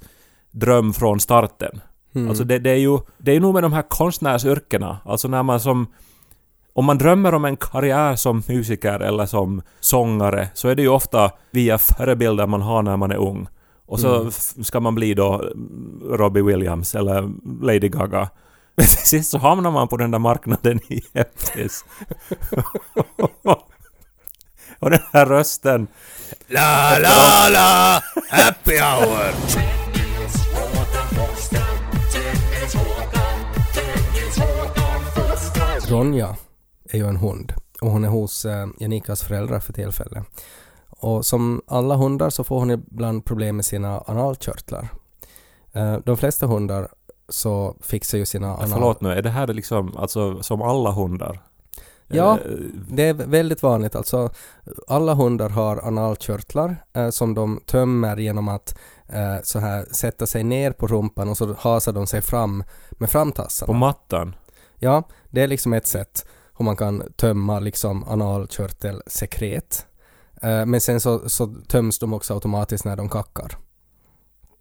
dröm 0.52 0.94
från 0.94 1.20
starten. 1.20 1.82
Mm. 2.16 2.30
Alltså 2.30 2.44
det, 2.44 2.60
det 2.60 2.70
är 2.70 2.76
ju... 2.76 3.00
Det 3.18 3.32
är 3.32 3.40
nog 3.40 3.54
med 3.54 3.64
de 3.64 3.74
här 3.74 3.90
konstnärsyrkena. 3.90 4.98
Alltså 5.06 5.28
när 5.28 5.44
man 5.44 5.60
som... 5.60 5.88
Om 6.76 6.86
man 6.86 6.98
drömmer 6.98 7.34
om 7.34 7.46
en 7.46 7.58
karriär 7.58 8.16
som 8.16 8.44
musiker 8.48 9.00
eller 9.00 9.26
som 9.26 9.62
sångare 9.80 10.48
så 10.54 10.68
är 10.70 10.76
det 10.76 10.82
ju 10.82 10.88
ofta 10.90 11.32
via 11.52 11.78
förebilder 11.78 12.48
man 12.48 12.62
har 12.62 12.82
när 12.84 12.98
man 12.98 13.12
är 13.12 13.16
ung. 13.18 13.48
Och 13.86 14.00
så 14.00 14.16
Mm. 14.16 14.32
ska 14.64 14.80
man 14.80 14.96
bli 14.96 15.14
då 15.14 15.52
Robbie 16.10 16.42
Williams 16.42 16.96
eller 16.96 17.30
Lady 17.66 17.90
Gaga. 17.90 18.30
Men 18.76 18.86
till 18.86 18.98
sist 18.98 19.32
så 19.32 19.38
hamnar 19.38 19.72
man 19.72 19.88
på 19.88 19.98
den 19.98 20.12
där 20.12 20.20
marknaden 20.20 20.80
i 20.94 21.02
Elvis. 21.14 21.86
och 24.80 24.90
den 24.90 25.00
här 25.14 25.26
rösten. 25.26 25.88
La 26.48 26.98
la 27.00 27.50
la! 27.50 28.02
Happy 28.30 28.78
hour! 28.80 29.34
Ronja 35.90 36.36
är 36.94 36.98
ju 36.98 37.08
en 37.08 37.18
hund 37.18 37.54
och 37.82 37.92
hon 37.92 38.04
är 38.04 38.10
hos 38.10 38.46
eh, 38.46 38.68
Janikas 38.80 39.24
föräldrar 39.24 39.60
för 39.60 39.74
tillfället. 39.74 40.24
Och 40.90 41.26
som 41.26 41.62
alla 41.68 41.96
hundar 41.96 42.30
så 42.30 42.44
får 42.44 42.60
hon 42.60 42.72
ibland 42.72 43.26
problem 43.26 43.56
med 43.56 43.66
sina 43.66 44.04
analkörtlar. 44.08 44.88
Eh, 45.72 45.98
de 46.06 46.18
flesta 46.18 46.48
hundar 46.48 46.88
så 47.30 47.76
fixar 47.82 48.18
ju 48.18 48.26
sina 48.26 48.54
anal... 48.54 48.70
Förlåt 48.70 49.02
nu, 49.02 49.10
är 49.10 49.22
det 49.22 49.30
här 49.30 49.48
liksom 49.48 49.98
alltså 49.98 50.44
som 50.44 50.62
alla 50.62 50.92
hundar? 50.92 51.42
Ja, 52.08 52.40
det 52.90 53.04
är 53.04 53.14
väldigt 53.14 53.64
vanligt. 53.64 53.96
Alltså, 53.96 54.30
alla 54.88 55.14
hundar 55.14 55.50
har 55.50 55.88
analkörtlar 55.88 56.76
eh, 56.94 57.10
som 57.10 57.34
de 57.34 57.62
tömmer 57.66 58.18
genom 58.18 58.48
att 58.48 58.80
eh, 59.08 59.36
så 59.44 59.60
här 59.60 59.86
sätta 59.92 60.26
sig 60.26 60.44
ner 60.44 60.72
på 60.72 60.88
rumpan 60.88 61.30
och 61.30 61.38
så 61.38 61.56
hasar 61.60 61.92
de 61.92 62.08
sig 62.08 62.22
fram 62.22 62.64
med 62.92 63.10
framtassarna. 63.10 63.68
På 63.68 63.74
mattan? 63.74 64.36
Ja, 64.76 65.04
det 65.30 65.42
är 65.42 65.48
liksom 65.48 65.74
ett 65.74 65.88
sätt 65.88 66.26
hur 66.58 66.66
man 66.66 66.76
kan 66.76 67.14
tömma 67.16 67.60
liksom 67.60 68.04
analkörtelsekret. 68.04 69.86
Eh, 70.42 70.66
men 70.66 70.82
sen 70.82 71.00
så, 71.00 71.30
så 71.30 71.48
töms 71.68 72.00
de 72.00 72.14
också 72.14 72.34
automatiskt 72.34 72.86
när 72.86 72.96
de 72.96 73.10
kackar. 73.10 73.58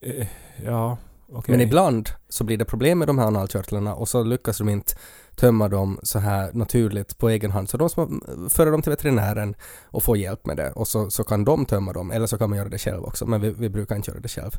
Eh, 0.01 0.27
Ja, 0.65 0.97
okej. 1.33 1.53
Men 1.53 1.61
ibland 1.61 2.09
så 2.29 2.45
blir 2.45 2.57
det 2.57 2.65
problem 2.65 2.99
med 2.99 3.09
de 3.09 3.19
här 3.19 3.27
analkörtlarna 3.27 3.95
och 3.95 4.09
så 4.09 4.23
lyckas 4.23 4.59
de 4.59 4.69
inte 4.69 4.95
tömma 5.37 5.69
dem 5.69 5.99
så 6.03 6.19
här 6.19 6.53
naturligt 6.53 7.19
på 7.19 7.29
egen 7.29 7.51
hand. 7.51 7.69
Så 7.69 7.77
de 7.77 7.89
ska 7.89 8.09
föra 8.51 8.71
dem 8.71 8.83
till 8.83 8.91
veterinären 8.91 9.55
och 9.85 10.03
få 10.03 10.17
hjälp 10.17 10.47
med 10.47 10.57
det 10.57 10.73
och 10.73 10.89
så, 10.89 11.11
så 11.11 11.25
kan 11.25 11.45
de 11.45 11.67
tömma 11.67 11.93
dem 11.93 12.11
eller 12.11 12.27
så 12.27 12.39
kan 12.39 12.51
man 12.51 12.59
göra 12.59 12.69
det 12.69 12.79
själv 12.79 13.05
också 13.05 13.27
men 13.27 13.41
vi, 13.41 13.51
vi 13.51 13.69
brukar 13.69 13.97
inte 13.97 14.11
göra 14.11 14.21
det 14.21 14.29
själv. 14.29 14.51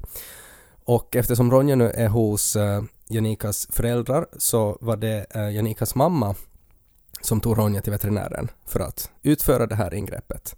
Och 0.85 1.15
eftersom 1.15 1.51
Ronja 1.51 1.75
nu 1.75 1.89
är 1.89 2.07
hos 2.07 2.55
uh, 2.55 2.83
Janikas 3.09 3.67
föräldrar 3.71 4.27
så 4.37 4.77
var 4.81 4.97
det 4.97 5.25
uh, 5.35 5.53
Janikas 5.53 5.95
mamma 5.95 6.35
som 7.25 7.41
tog 7.41 7.57
Ronja 7.57 7.81
till 7.81 7.91
veterinären 7.91 8.51
för 8.65 8.79
att 8.79 9.11
utföra 9.21 9.67
det 9.67 9.75
här 9.75 9.93
ingreppet. 9.93 10.55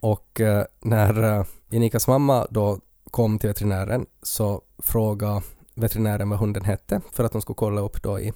Och 0.00 0.40
eh, 0.40 0.64
när 0.80 1.44
Janikas 1.70 2.08
mamma 2.08 2.46
då 2.50 2.78
kom 3.10 3.38
till 3.38 3.48
veterinären 3.48 4.06
så 4.22 4.62
frågade 4.78 5.42
veterinären 5.74 6.30
vad 6.30 6.38
hunden 6.38 6.64
hette 6.64 7.00
för 7.12 7.24
att 7.24 7.32
de 7.32 7.42
skulle 7.42 7.56
kolla 7.56 7.80
upp 7.80 8.02
då 8.02 8.20
i, 8.20 8.32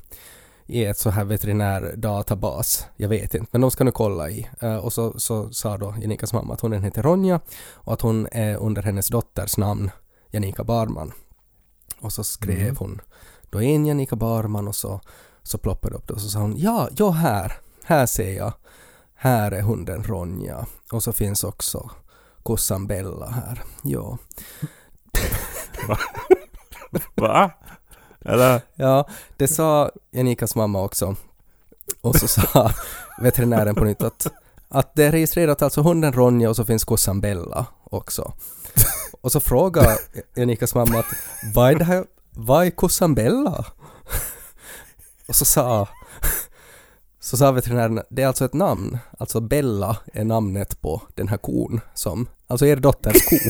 i 0.67 0.85
ett 0.85 0.99
så 0.99 1.11
här 1.11 1.25
veterinärdatabas. 1.25 2.87
Jag 2.97 3.09
vet 3.09 3.35
inte, 3.35 3.49
men 3.53 3.61
de 3.61 3.71
ska 3.71 3.85
nu 3.85 3.91
kolla 3.91 4.31
i. 4.31 4.49
Eh, 4.61 4.77
och 4.77 4.93
så, 4.93 5.21
så 5.21 5.53
sa 5.53 5.79
då 5.79 5.95
Janikas 6.01 6.33
mamma 6.33 6.55
att 6.55 6.61
hunden 6.61 6.85
heter 6.85 7.03
Ronja 7.03 7.41
och 7.73 7.93
att 7.93 8.01
hon 8.01 8.29
är 8.33 8.57
under 8.57 8.83
hennes 8.83 9.09
dotters 9.09 9.57
namn 9.57 9.91
Janika 10.31 10.65
Barman. 10.65 11.13
Och 12.01 12.13
så 12.13 12.25
skrev 12.25 12.77
hon 12.77 13.01
då 13.51 13.63
in 13.63 13.87
Janika 13.87 14.17
Barman 14.17 14.69
och 14.69 14.77
så, 14.77 15.01
så 15.43 15.59
ploppade 15.59 15.95
det 15.95 15.99
upp 15.99 16.11
och 16.11 16.21
så 16.21 16.29
sa 16.29 16.39
hon 16.39 16.59
ja, 16.59 16.89
ja 16.97 17.11
här, 17.11 17.53
här 17.85 18.07
ser 18.07 18.33
jag. 18.33 18.53
Här 19.15 19.53
är 19.53 19.63
hunden 19.63 20.05
Ronja. 20.05 20.67
Och 20.93 21.03
så 21.03 21.13
finns 21.13 21.45
också 21.45 21.91
kossan 22.43 22.87
Bella 22.87 23.27
här. 23.27 23.63
Ja. 23.83 24.19
Va? 27.15 27.51
Eller? 28.25 28.61
Ja, 28.75 29.09
det 29.37 29.49
sa 29.49 29.91
Janikas 30.11 30.55
mamma 30.55 30.83
också. 30.83 31.17
Och 32.01 32.17
så 32.17 32.29
sa 32.29 32.71
veterinären 33.21 33.75
på 33.75 33.85
nytt 33.85 34.03
att, 34.03 34.27
att 34.69 34.95
det 34.95 35.05
är 35.05 35.13
registrerat 35.13 35.63
alltså 35.63 35.83
hunden 35.83 36.13
Ronja 36.13 36.51
och 36.51 36.57
så 36.57 36.65
finns 36.65 36.85
kossan 36.85 37.21
Bella 37.21 37.67
också. 37.85 38.33
Och 39.21 39.33
så 39.33 39.41
frågade 39.41 39.99
Janikas 40.35 40.75
mamma 40.75 40.99
att 40.99 41.15
vad 41.55 41.71
är 41.71 41.75
det 41.75 41.85
här, 41.85 42.05
vad 42.31 42.67
är 42.67 42.71
kossan 42.71 43.15
Bella? 43.15 43.65
Och 45.31 45.37
så 45.37 45.45
sa, 45.45 45.89
så 47.21 47.37
sa 47.37 47.53
veterinären, 47.53 48.01
det 48.11 48.23
är 48.23 48.27
alltså 48.27 48.45
ett 48.45 48.55
namn, 48.55 48.99
alltså 49.19 49.41
Bella 49.41 49.97
är 50.13 50.25
namnet 50.25 50.81
på 50.81 51.03
den 51.15 51.29
här 51.29 51.37
kon 51.37 51.81
som, 51.95 52.29
alltså 52.47 52.67
er 52.67 52.77
dotters 52.77 53.29
ko. 53.29 53.37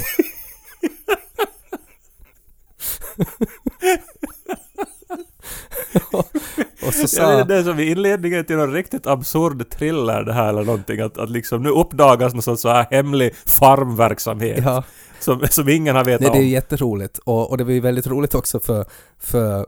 och 6.86 6.94
så 6.94 7.00
Ja, 7.02 7.06
sa... 7.06 7.36
det, 7.36 7.44
det 7.44 7.56
är 7.56 7.62
som 7.62 7.80
i 7.80 7.90
inledningen 7.90 8.44
till 8.44 8.56
någon 8.56 8.72
riktigt 8.72 9.06
absurd 9.06 9.70
thriller 9.70 10.22
det 10.22 10.32
här 10.32 10.48
eller 10.48 10.64
någonting. 10.64 11.00
Att, 11.00 11.18
att 11.18 11.30
liksom 11.30 11.62
nu 11.62 11.68
uppdagas 11.68 12.32
någon 12.34 12.42
sorts 12.42 12.62
så 12.62 12.68
här 12.68 12.86
hemlig 12.90 13.34
farmverksamhet. 13.46 14.60
Ja, 14.64 14.84
Som, 15.20 15.46
som 15.50 15.68
ingen 15.68 15.96
har 15.96 16.04
vetat 16.04 16.20
nej, 16.20 16.30
det 16.30 16.38
är 16.38 16.42
om. 16.42 16.48
jätteroligt 16.48 17.18
och, 17.18 17.50
och 17.50 17.58
det 17.58 17.64
var 17.64 17.72
ju 17.72 17.80
väldigt 17.80 18.06
roligt 18.06 18.34
också 18.34 18.60
för, 18.60 18.84
för 19.18 19.66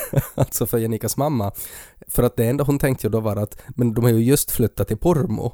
alltså 0.34 0.66
för 0.66 0.78
Janikas 0.78 1.16
mamma. 1.16 1.52
För 2.08 2.22
att 2.22 2.36
det 2.36 2.44
enda 2.44 2.64
hon 2.64 2.78
tänkte 2.78 3.06
ju 3.06 3.10
då 3.10 3.20
var 3.20 3.36
att 3.36 3.62
men 3.68 3.94
de 3.94 4.04
har 4.04 4.10
ju 4.10 4.22
just 4.24 4.50
flyttat 4.50 4.88
till 4.88 4.96
Pormo. 4.96 5.52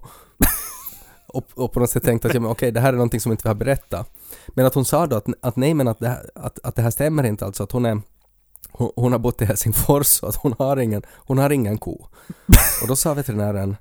och, 1.27 1.47
och 1.55 1.73
på 1.73 1.81
något 1.81 1.91
sätt 1.91 2.03
tänkte 2.03 2.29
att 2.29 2.35
ja, 2.35 2.41
men 2.41 2.51
okej, 2.51 2.73
det 2.73 2.81
här 2.81 2.89
är 2.89 2.93
någonting 2.93 3.21
som 3.21 3.33
inte 3.33 3.43
vi 3.45 3.49
har 3.49 3.55
berättat. 3.55 4.11
Men 4.49 4.67
att 4.67 4.75
hon 4.75 4.85
sa 4.85 5.07
då 5.07 5.17
att, 5.17 5.27
att 5.41 5.57
nej 5.57 5.75
men 5.75 5.89
att 5.89 5.99
det, 5.99 6.09
här, 6.09 6.31
att, 6.35 6.59
att 6.63 6.77
det 6.77 6.83
här 6.83 6.91
stämmer 6.91 7.27
inte 7.27 7.45
alltså 7.45 7.63
att 7.63 7.73
hon 7.73 7.87
är 7.87 8.01
hon, 8.73 8.91
hon 8.97 9.13
har 9.13 9.19
bott 9.19 9.43
i 9.43 9.45
Helsingfors 9.45 10.23
och 10.23 10.29
att 10.29 10.37
hon 10.37 10.55
har 10.59 10.77
ingen, 10.77 11.03
hon 11.09 11.39
har 11.39 11.51
ingen 11.51 11.79
ko. 11.79 12.07
Och 12.83 12.89
då 12.89 12.97
sa 12.97 13.15
veterinären 13.15 13.77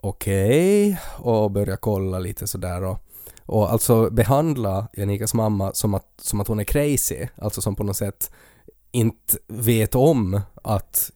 okej 0.00 1.00
och 1.18 1.50
började 1.50 1.76
kolla 1.76 2.18
lite 2.18 2.46
sådär 2.46 2.82
och, 2.82 2.98
och 3.46 3.72
alltså 3.72 4.10
behandla 4.10 4.88
Janikas 4.92 5.34
mamma 5.34 5.74
som 5.74 5.94
att, 5.94 6.06
som 6.18 6.40
att 6.40 6.48
hon 6.48 6.60
är 6.60 6.64
crazy, 6.64 7.28
alltså 7.36 7.60
som 7.60 7.76
på 7.76 7.84
något 7.84 7.96
sätt 7.96 8.30
inte 8.94 9.38
vet 9.48 9.94
om 9.94 10.40
att 10.62 11.10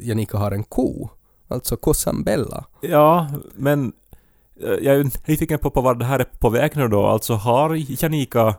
Janika 0.00 0.38
har 0.38 0.50
en 0.50 0.64
ko. 0.64 1.08
Alltså 1.48 1.76
kossan 1.76 2.22
Bella. 2.22 2.64
Ja, 2.80 3.30
men 3.54 3.92
eh, 4.62 4.70
jag 4.70 4.94
är 4.94 4.98
ju 4.98 5.10
nyfiken 5.26 5.58
på, 5.58 5.70
på 5.70 5.80
vad 5.80 5.98
det 5.98 6.04
här 6.04 6.18
är 6.18 6.24
på 6.24 6.50
väg 6.50 6.76
nu 6.76 6.88
då. 6.88 7.06
Alltså 7.06 7.34
har 7.34 8.02
Janika 8.02 8.54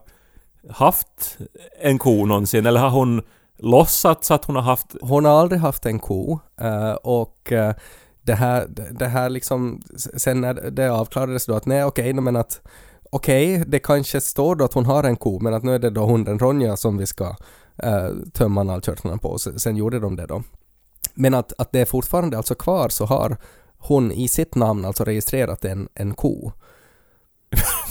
haft 0.69 1.37
en 1.81 1.97
ko 1.97 2.25
någonsin? 2.25 2.65
Eller 2.65 2.79
har 2.79 2.89
hon 2.89 3.21
låtsats 3.57 4.31
att 4.31 4.45
hon 4.45 4.55
har 4.55 4.63
haft... 4.63 4.95
Hon 5.01 5.25
har 5.25 5.31
aldrig 5.31 5.61
haft 5.61 5.85
en 5.85 5.99
ko 5.99 6.39
eh, 6.61 6.91
och 6.91 7.51
eh, 7.51 7.75
det 8.21 8.33
här, 8.33 8.67
det 8.91 9.07
här 9.07 9.29
liksom, 9.29 9.81
sen 9.95 10.41
när 10.41 10.53
det 10.53 10.91
avklarades 10.91 11.45
då 11.45 11.53
att 11.53 11.65
nej 11.65 11.83
okej, 11.83 12.13
men 12.13 12.35
att 12.35 12.61
okej, 13.11 13.63
det 13.67 13.79
kanske 13.79 14.21
står 14.21 14.55
då 14.55 14.65
att 14.65 14.73
hon 14.73 14.85
har 14.85 15.03
en 15.03 15.15
ko, 15.15 15.39
men 15.39 15.53
att 15.53 15.63
nu 15.63 15.75
är 15.75 15.79
det 15.79 15.89
då 15.89 16.05
hunden 16.05 16.39
Ronja 16.39 16.77
som 16.77 16.97
vi 16.97 17.05
ska 17.05 17.35
eh, 17.83 18.09
tömma 18.33 18.61
analkörtlarna 18.61 19.17
på. 19.17 19.37
Sen, 19.37 19.59
sen 19.59 19.77
gjorde 19.77 19.99
de 19.99 20.15
det 20.15 20.25
då. 20.25 20.43
Men 21.13 21.33
att, 21.33 21.53
att 21.57 21.71
det 21.71 21.79
är 21.79 21.85
fortfarande 21.85 22.37
alltså 22.37 22.55
kvar 22.55 22.89
så 22.89 23.05
har 23.05 23.37
hon 23.77 24.11
i 24.11 24.27
sitt 24.27 24.55
namn 24.55 24.85
alltså 24.85 25.03
registrerat 25.03 25.65
en, 25.65 25.87
en 25.93 26.13
ko. 26.13 26.51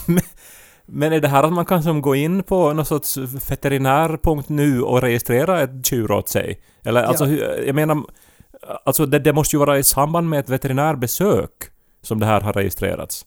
Men 0.87 1.12
är 1.12 1.20
det 1.20 1.29
här 1.29 1.42
att 1.42 1.53
man 1.53 1.64
kan 1.64 1.83
som 1.83 2.03
gå 2.03 2.14
in 2.14 2.42
på 2.42 2.72
någon 2.72 2.85
sorts 2.85 3.16
veterinär.nu 3.50 4.83
och 4.83 5.00
registrera 5.03 5.61
ett 5.62 5.92
djur 5.92 6.11
åt 6.11 6.29
sig? 6.29 6.62
Eller 6.83 7.03
alltså, 7.03 7.26
Ja. 7.26 7.55
jag 7.66 7.74
menar... 7.74 8.05
Alltså 8.85 9.07
det, 9.07 9.18
det 9.18 9.33
måste 9.33 9.57
ju 9.57 9.61
vara 9.61 9.79
i 9.79 9.83
samband 9.83 10.29
med 10.29 10.40
ett 10.40 10.48
veterinärbesök 10.48 11.50
som 12.03 12.20
det 12.20 12.26
här 12.26 12.40
har 12.40 12.53
registrerats. 12.53 13.26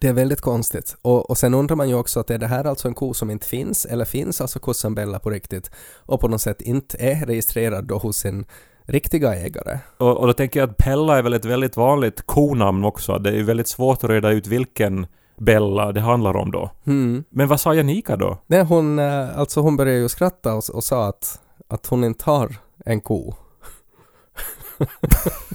Det 0.00 0.08
är 0.08 0.12
väldigt 0.12 0.40
konstigt. 0.40 0.96
Och, 1.02 1.30
och 1.30 1.38
sen 1.38 1.54
undrar 1.54 1.76
man 1.76 1.88
ju 1.88 1.94
också 1.94 2.20
att 2.20 2.30
är 2.30 2.38
det 2.38 2.46
här 2.46 2.64
alltså 2.64 2.88
en 2.88 2.94
ko 2.94 3.14
som 3.14 3.30
inte 3.30 3.46
finns 3.46 3.84
eller 3.84 4.04
finns 4.04 4.40
alltså 4.40 4.58
kossan 4.58 4.94
Bella 4.94 5.18
på 5.18 5.30
riktigt 5.30 5.70
och 5.96 6.20
på 6.20 6.28
något 6.28 6.40
sätt 6.40 6.60
inte 6.60 6.96
är 7.00 7.26
registrerad 7.26 7.84
då 7.84 7.98
hos 7.98 8.16
sin 8.16 8.44
riktiga 8.82 9.34
ägare. 9.34 9.78
Och, 9.98 10.16
och 10.16 10.26
då 10.26 10.32
tänker 10.32 10.60
jag 10.60 10.70
att 10.70 10.76
Pella 10.76 11.18
är 11.18 11.22
väl 11.22 11.32
ett 11.32 11.44
väldigt 11.44 11.76
vanligt 11.76 12.26
konamn 12.26 12.84
också. 12.84 13.18
Det 13.18 13.30
är 13.30 13.34
ju 13.34 13.42
väldigt 13.42 13.68
svårt 13.68 14.04
att 14.04 14.10
reda 14.10 14.30
ut 14.30 14.46
vilken 14.46 15.06
Bella 15.38 15.92
det 15.92 16.00
handlar 16.00 16.36
om 16.36 16.50
då. 16.50 16.70
Hmm. 16.84 17.24
Men 17.30 17.48
vad 17.48 17.60
sa 17.60 17.74
Janika 17.74 18.16
då? 18.16 18.38
Nej, 18.46 18.62
hon, 18.62 18.98
eh, 18.98 19.38
alltså 19.38 19.60
hon 19.60 19.76
började 19.76 19.98
ju 19.98 20.08
skratta 20.08 20.54
och, 20.54 20.62
och 20.72 20.84
sa 20.84 21.08
att, 21.08 21.40
att 21.68 21.86
hon 21.86 22.04
inte 22.04 22.24
har 22.24 22.56
en 22.84 23.00
ko. 23.00 23.34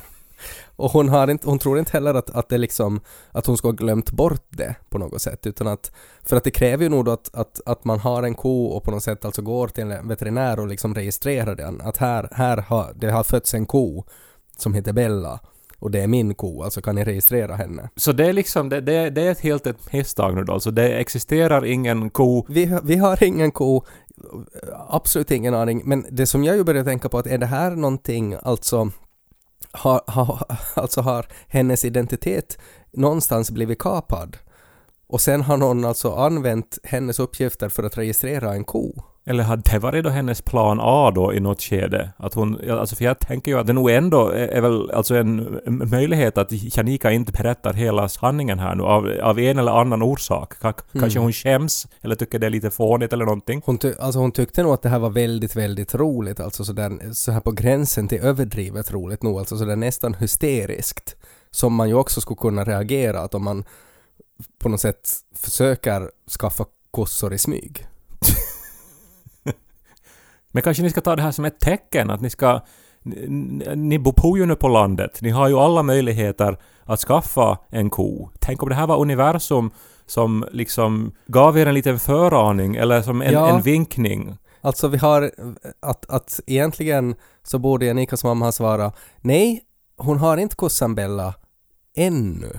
och 0.82 0.92
hon, 0.92 1.10
har 1.10 1.28
inte, 1.28 1.48
hon 1.48 1.60
tror 1.60 1.80
inte 1.80 1.92
heller 1.92 2.14
att, 2.14 2.30
att 2.30 2.50
det 2.50 2.58
liksom, 2.58 3.02
att 3.32 3.46
hon 3.46 3.58
ska 3.58 3.68
ha 3.68 3.74
glömt 3.74 4.12
bort 4.12 4.46
det 4.50 4.76
på 4.90 4.98
något 4.98 5.22
sätt, 5.22 5.48
utan 5.48 5.68
att, 5.68 5.92
för 6.24 6.38
att 6.38 6.44
det 6.44 6.52
kräver 6.52 6.84
ju 6.84 6.90
nog 6.90 7.10
att, 7.10 7.36
att, 7.36 7.62
att 7.66 7.86
man 7.86 8.00
har 8.00 8.24
en 8.24 8.36
ko 8.36 8.66
och 8.66 8.84
på 8.84 8.92
något 8.92 9.04
sätt 9.04 9.26
alltså 9.26 9.42
går 9.42 9.68
till 9.68 9.92
en 9.92 10.08
veterinär 10.08 10.60
och 10.60 10.68
liksom 10.68 10.96
registrerar 10.96 11.56
den, 11.56 11.82
att 11.82 11.98
här, 11.98 12.28
här 12.32 12.58
har, 12.58 12.94
det 12.96 13.12
har 13.12 13.24
fötts 13.24 13.54
en 13.54 13.66
ko 13.66 14.04
som 14.58 14.74
heter 14.74 14.94
Bella 14.94 15.40
och 15.80 15.92
det 15.92 16.02
är 16.02 16.08
min 16.08 16.34
ko, 16.36 16.64
alltså 16.64 16.82
kan 16.82 16.96
ni 16.96 17.04
registrera 17.04 17.56
henne? 17.56 17.90
Så 17.96 18.12
det 18.12 18.26
är 18.26 18.34
liksom, 18.34 18.70
det, 18.70 18.82
det, 18.82 19.10
det 19.10 19.22
är 19.22 19.32
ett 19.32 19.40
helt 19.40 19.68
ett 19.68 19.94
misstag 19.94 20.36
nu 20.36 20.44
då. 20.44 20.54
Alltså 20.54 20.72
det 20.72 21.00
existerar 21.00 21.66
ingen 21.66 22.10
ko. 22.10 22.46
Vi, 22.50 22.80
vi 22.84 22.96
har 22.96 23.24
ingen 23.24 23.52
ko, 23.52 23.84
absolut 24.90 25.32
ingen 25.32 25.54
aning, 25.54 25.82
men 25.86 26.06
det 26.12 26.28
som 26.28 26.44
jag 26.44 26.56
ju 26.56 26.64
börjar 26.64 26.84
tänka 26.84 27.10
på 27.10 27.18
att 27.18 27.28
är 27.28 27.38
det 27.38 27.46
här 27.46 27.72
någonting, 27.72 28.36
alltså 28.44 28.92
har, 29.72 30.02
har, 30.08 30.46
alltså 30.74 31.02
har 31.02 31.26
hennes 31.48 31.86
identitet 31.86 32.58
någonstans 32.92 33.52
blivit 33.52 33.80
kapad. 33.80 34.38
Och 35.08 35.22
sen 35.22 35.42
har 35.42 35.58
någon 35.58 35.86
alltså 35.86 36.16
använt 36.16 36.78
hennes 36.84 37.20
uppgifter 37.20 37.70
för 37.70 37.84
att 37.84 37.98
registrera 37.98 38.54
en 38.54 38.64
ko. 38.64 39.04
Eller 39.26 39.44
hade 39.44 39.62
det 39.72 39.80
varit 39.80 40.04
då 40.04 40.10
hennes 40.10 40.42
plan 40.42 40.78
A 40.82 41.12
då 41.16 41.34
i 41.34 41.40
något 41.40 41.62
skede? 41.62 42.10
Att 42.18 42.34
hon, 42.34 42.70
alltså 42.72 42.96
för 42.96 43.06
jag 43.06 43.20
tänker 43.20 43.52
ju 43.52 43.60
att 43.60 43.68
det 43.68 43.74
nog 43.74 43.90
ändå 43.92 44.30
är, 44.30 44.48
är 44.48 44.62
väl 44.62 44.92
alltså 44.92 45.16
en 45.16 45.60
möjlighet 45.66 46.38
att 46.38 46.78
Janika 46.78 47.12
inte 47.12 47.32
berättar 47.32 47.74
hela 47.74 48.10
sanningen 48.10 48.60
här 48.60 48.76
nu 48.76 48.84
av, 48.84 49.12
av 49.24 49.40
en 49.40 49.60
eller 49.60 49.72
annan 49.72 50.02
orsak. 50.02 50.54
Ka- 50.62 50.82
Kanske 51.00 51.20
hon 51.20 51.34
skäms 51.34 51.88
eller 52.02 52.16
tycker 52.16 52.40
det 52.40 52.46
är 52.46 52.50
lite 52.50 52.70
fånigt 52.70 53.14
eller 53.14 53.26
någonting. 53.26 53.62
Hon, 53.66 53.78
ty- 53.78 53.94
alltså 54.00 54.20
hon 54.20 54.32
tyckte 54.32 54.64
nog 54.64 54.74
att 54.74 54.82
det 54.82 54.90
här 54.90 55.00
var 55.00 55.10
väldigt, 55.10 55.56
väldigt 55.56 55.96
roligt. 55.96 56.40
Alltså 56.40 56.64
så, 56.66 56.74
där, 56.74 57.14
så 57.14 57.32
här 57.32 57.40
på 57.40 57.52
gränsen 57.52 58.08
till 58.08 58.22
överdrivet 58.22 58.92
roligt 58.94 59.24
nog. 59.24 59.40
Alltså 59.40 59.58
så 59.58 59.66
där 59.66 59.76
nästan 59.76 60.14
hysteriskt. 60.14 61.16
Som 61.52 61.74
man 61.74 61.90
ju 61.90 61.96
också 61.96 62.22
skulle 62.22 62.38
kunna 62.38 62.64
reagera 62.64 63.20
att 63.20 63.34
om 63.36 63.44
man 63.44 63.64
på 64.64 64.70
något 64.70 64.82
sätt 64.82 65.10
försöker 65.36 66.10
skaffa 66.40 66.66
kossor 66.92 67.34
i 67.34 67.38
smyg. 67.38 67.88
Men 70.52 70.64
kanske 70.64 70.84
ni 70.84 70.90
ska 70.90 71.02
ta 71.02 71.16
det 71.16 71.22
här 71.22 71.32
som 71.32 71.46
ett 71.46 71.60
tecken 71.60 72.10
att 72.10 72.22
ni 72.22 72.30
ska... 72.30 72.60
Ni, 73.04 73.76
ni 73.76 74.00
bor 74.00 74.38
ju 74.38 74.46
nu 74.46 74.56
på 74.56 74.68
landet. 74.68 75.20
Ni 75.22 75.30
har 75.30 75.48
ju 75.48 75.56
alla 75.56 75.84
möjligheter 75.84 76.58
att 76.84 77.00
skaffa 77.00 77.58
en 77.70 77.90
ko. 77.90 78.30
Tänk 78.40 78.64
om 78.64 78.70
det 78.70 78.76
här 78.76 78.88
var 78.88 78.98
universum 78.98 79.72
som 80.06 80.46
liksom 80.52 81.12
gav 81.28 81.58
er 81.58 81.66
en 81.66 81.74
liten 81.74 82.00
föraning 82.00 82.76
eller 82.76 83.02
som 83.02 83.22
en, 83.22 83.34
Ja. 83.34 83.50
en 83.50 83.62
vinkning. 83.62 84.38
Alltså 84.62 84.88
vi 84.88 84.98
har 84.98 85.32
att, 85.80 86.10
att 86.10 86.40
egentligen 86.48 87.16
så 87.44 87.60
borde 87.60 87.86
Janikas 87.86 88.24
mamma 88.24 88.46
ha 88.46 88.52
svarat 88.52 88.98
nej, 89.22 89.62
hon 89.98 90.18
har 90.18 90.38
inte 90.38 90.56
kossan 90.56 90.96
Bella 90.96 91.34
ännu. 91.96 92.52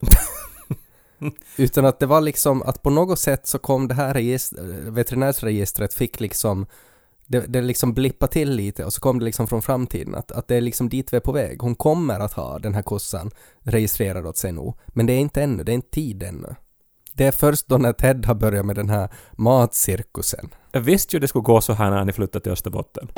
Utan 1.56 1.84
att 1.84 1.98
det 1.98 2.06
var 2.06 2.20
liksom 2.20 2.62
att 2.62 2.82
på 2.82 2.90
något 2.90 3.18
sätt 3.18 3.46
så 3.46 3.58
kom 3.58 3.88
det 3.88 3.94
här 3.94 4.14
register, 4.14 4.90
veterinärsregistret 4.90 5.94
fick 5.94 6.20
liksom 6.20 6.66
det, 7.30 7.46
det 7.46 7.60
liksom 7.60 7.94
blippade 7.94 8.32
till 8.32 8.50
lite 8.50 8.84
och 8.84 8.92
så 8.92 9.00
kom 9.00 9.18
det 9.18 9.24
liksom 9.24 9.46
från 9.46 9.62
framtiden 9.62 10.14
att, 10.14 10.32
att 10.32 10.48
det 10.48 10.56
är 10.56 10.60
liksom 10.60 10.88
dit 10.88 11.12
vi 11.12 11.16
är 11.16 11.20
på 11.20 11.32
väg. 11.32 11.62
Hon 11.62 11.74
kommer 11.74 12.20
att 12.20 12.32
ha 12.32 12.58
den 12.58 12.74
här 12.74 12.82
kossan 12.82 13.30
registrerad 13.60 14.26
åt 14.26 14.36
sig 14.36 14.52
nu. 14.52 14.72
Men 14.86 15.06
det 15.06 15.12
är 15.12 15.18
inte 15.18 15.42
ännu, 15.42 15.64
det 15.64 15.72
är 15.72 15.74
inte 15.74 15.90
tid 15.90 16.22
ännu. 16.22 16.54
Det 17.12 17.26
är 17.26 17.32
först 17.32 17.68
då 17.68 17.78
när 17.78 17.92
Ted 17.92 18.26
har 18.26 18.34
börjat 18.34 18.66
med 18.66 18.76
den 18.76 18.88
här 18.88 19.08
matcirkusen. 19.32 20.48
Jag 20.72 20.80
visste 20.80 21.16
ju 21.16 21.20
det 21.20 21.28
skulle 21.28 21.42
gå 21.42 21.60
så 21.60 21.72
här 21.72 21.90
när 21.90 22.04
ni 22.04 22.12
flyttade 22.12 22.42
till 22.42 22.52
Österbotten. 22.52 23.08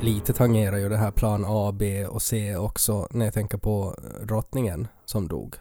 Lite 0.00 0.32
tangerar 0.32 0.76
ju 0.76 0.88
det 0.88 0.96
här 0.96 1.10
plan 1.10 1.44
A, 1.46 1.72
B 1.72 2.06
och 2.06 2.22
C 2.22 2.56
också 2.56 3.08
när 3.10 3.24
jag 3.24 3.34
tänker 3.34 3.58
på 3.58 3.94
eh, 3.98 4.26
drottningen 4.26 4.88
som 5.04 5.28
dog. 5.28 5.54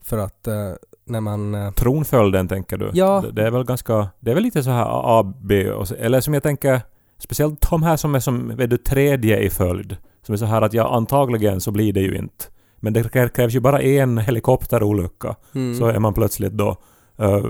För 0.00 0.18
att 0.18 0.46
eh, 0.46 0.72
när 1.04 1.20
man... 1.20 1.54
Eh, 1.54 1.70
Tronföljden 1.70 2.48
tänker 2.48 2.76
du? 2.76 2.90
Ja. 2.94 3.24
Det, 3.32 3.46
är 3.46 3.50
väl 3.50 3.64
ganska... 3.64 4.08
Det 4.20 4.30
är 4.30 4.34
väl 4.34 4.44
lite 4.44 4.62
så 4.62 4.70
här 4.70 4.86
A, 4.88 5.34
B 5.40 5.70
och 5.70 5.88
C. 5.88 5.94
Eller 5.98 6.20
som 6.20 6.34
jag 6.34 6.42
tänker... 6.42 6.80
Speciellt 7.18 7.70
de 7.70 7.82
här 7.82 7.96
som 7.96 8.14
är 8.14 8.20
som, 8.20 8.56
vet 8.56 8.70
du, 8.70 8.76
tredje 8.76 9.38
i 9.40 9.50
följd. 9.50 9.96
Som 10.26 10.32
är 10.32 10.36
så 10.36 10.44
här 10.44 10.62
att 10.62 10.72
ja, 10.72 10.96
antagligen 10.96 11.60
så 11.60 11.70
blir 11.70 11.92
det 11.92 12.00
ju 12.00 12.16
inte. 12.16 12.44
Men 12.80 12.92
det 12.92 13.02
krä- 13.02 13.28
krävs 13.28 13.54
ju 13.54 13.60
bara 13.60 13.80
en 13.82 14.18
helikopterolycka. 14.18 15.36
mm, 15.54 15.74
Så 15.78 15.86
är 15.86 15.98
man 15.98 16.14
plötsligt 16.14 16.52
då 16.52 16.76
eh, 17.18 17.44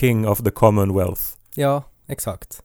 King 0.00 0.28
of 0.28 0.38
the 0.42 0.50
Commonwealth. 0.50 1.22
Ja, 1.54 1.82
exakt. 2.06 2.62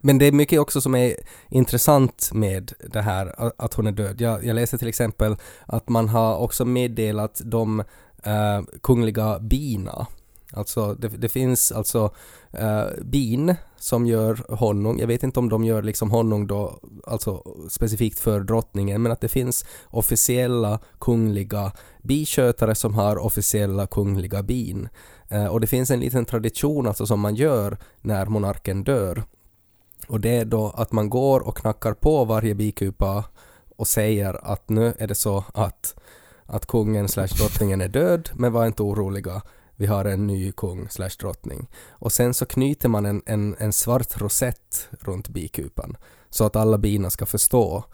Men 0.00 0.18
det 0.18 0.26
är 0.26 0.32
mycket 0.32 0.60
också 0.60 0.80
som 0.80 0.94
är 0.94 1.14
intressant 1.50 2.30
med 2.32 2.72
det 2.92 3.00
här 3.00 3.34
att 3.58 3.74
hon 3.74 3.86
är 3.86 3.92
död. 3.92 4.20
Jag, 4.20 4.44
jag 4.44 4.54
läste 4.54 4.78
till 4.78 4.88
exempel 4.88 5.36
att 5.66 5.88
man 5.88 6.08
har 6.08 6.36
också 6.38 6.64
meddelat 6.64 7.40
de 7.44 7.82
eh, 8.28 8.62
kungliga 8.82 9.38
bina. 9.38 10.06
Alltså 10.52 10.94
det, 10.94 11.08
det 11.08 11.28
finns 11.28 11.72
alltså 11.72 12.10
eh, 12.52 12.86
bin 13.02 13.54
som 13.76 14.06
gör 14.06 14.44
honung. 14.48 15.00
Jag 15.00 15.06
vet 15.06 15.22
inte 15.22 15.40
om 15.40 15.48
de 15.48 15.64
gör 15.64 15.82
liksom 15.82 16.10
honung 16.10 16.46
då, 16.46 16.80
alltså 17.06 17.42
specifikt 17.70 18.18
för 18.18 18.40
drottningen, 18.40 19.02
men 19.02 19.12
att 19.12 19.20
det 19.20 19.28
finns 19.28 19.64
officiella 19.86 20.78
kungliga 20.98 21.72
biskötare 22.02 22.74
som 22.74 22.94
har 22.94 23.18
officiella 23.18 23.86
kungliga 23.86 24.42
bin. 24.42 24.88
Eh, 25.28 25.46
och 25.46 25.60
det 25.60 25.66
finns 25.66 25.90
en 25.90 26.00
liten 26.00 26.24
tradition 26.24 26.86
alltså 26.86 27.06
som 27.06 27.20
man 27.20 27.34
gör 27.34 27.76
när 28.00 28.26
monarken 28.26 28.84
dör. 28.84 29.22
Och 30.08 30.20
det 30.20 30.36
är 30.36 30.44
då 30.44 30.70
att 30.76 30.92
man 30.92 31.10
går 31.10 31.40
och 31.40 31.56
knackar 31.56 31.94
på 31.94 32.24
varje 32.24 32.54
bikupa 32.54 33.24
och 33.76 33.88
säger 33.88 34.52
att 34.52 34.68
nu 34.68 34.94
är 34.98 35.06
det 35.06 35.14
så 35.14 35.44
att, 35.54 35.94
att 36.48 36.66
kungen 36.66 37.08
slash 37.08 37.28
drottningen 37.38 37.80
är 37.80 37.88
död, 37.88 38.30
men 38.34 38.52
var 38.52 38.66
inte 38.66 38.82
oroliga. 38.82 39.42
Vi 39.76 39.86
har 39.86 40.04
en 40.04 40.26
ny 40.26 40.52
kung 40.52 40.88
slash 40.88 41.10
drottning. 41.20 41.68
Och 41.90 42.12
sen 42.12 42.34
så 42.34 42.46
knyter 42.46 42.88
man 42.88 43.06
en, 43.06 43.22
en, 43.26 43.56
en 43.58 43.72
svart 43.72 44.20
rosett 44.20 44.88
runt 45.00 45.28
bikupan. 45.28 45.96
Så 46.30 46.44
att 46.44 46.56
alla 46.56 46.78
bina 46.78 47.10
ska 47.10 47.26
förstå 47.26 47.84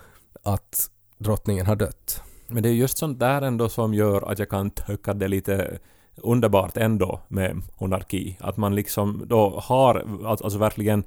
att 0.43 0.91
drottningen 1.19 1.67
har 1.67 1.77
dött. 1.77 2.23
Men 2.49 2.63
det 2.63 2.69
är 2.69 2.73
just 2.73 2.99
sånt 2.99 3.21
där 3.21 3.43
ändå 3.43 3.69
som 3.69 3.95
gör 3.95 4.31
att 4.31 4.39
jag 4.39 4.49
kan 4.49 4.71
tycka 4.71 5.15
det 5.15 5.25
är 5.25 5.29
lite 5.29 5.79
underbart 6.17 6.77
ändå 6.77 7.21
med 7.29 7.63
monarki. 7.81 8.37
Att 8.41 8.57
man 8.57 8.75
liksom 8.75 9.25
då 9.27 9.61
har, 9.65 10.25
alltså 10.27 10.59
verkligen, 10.59 11.05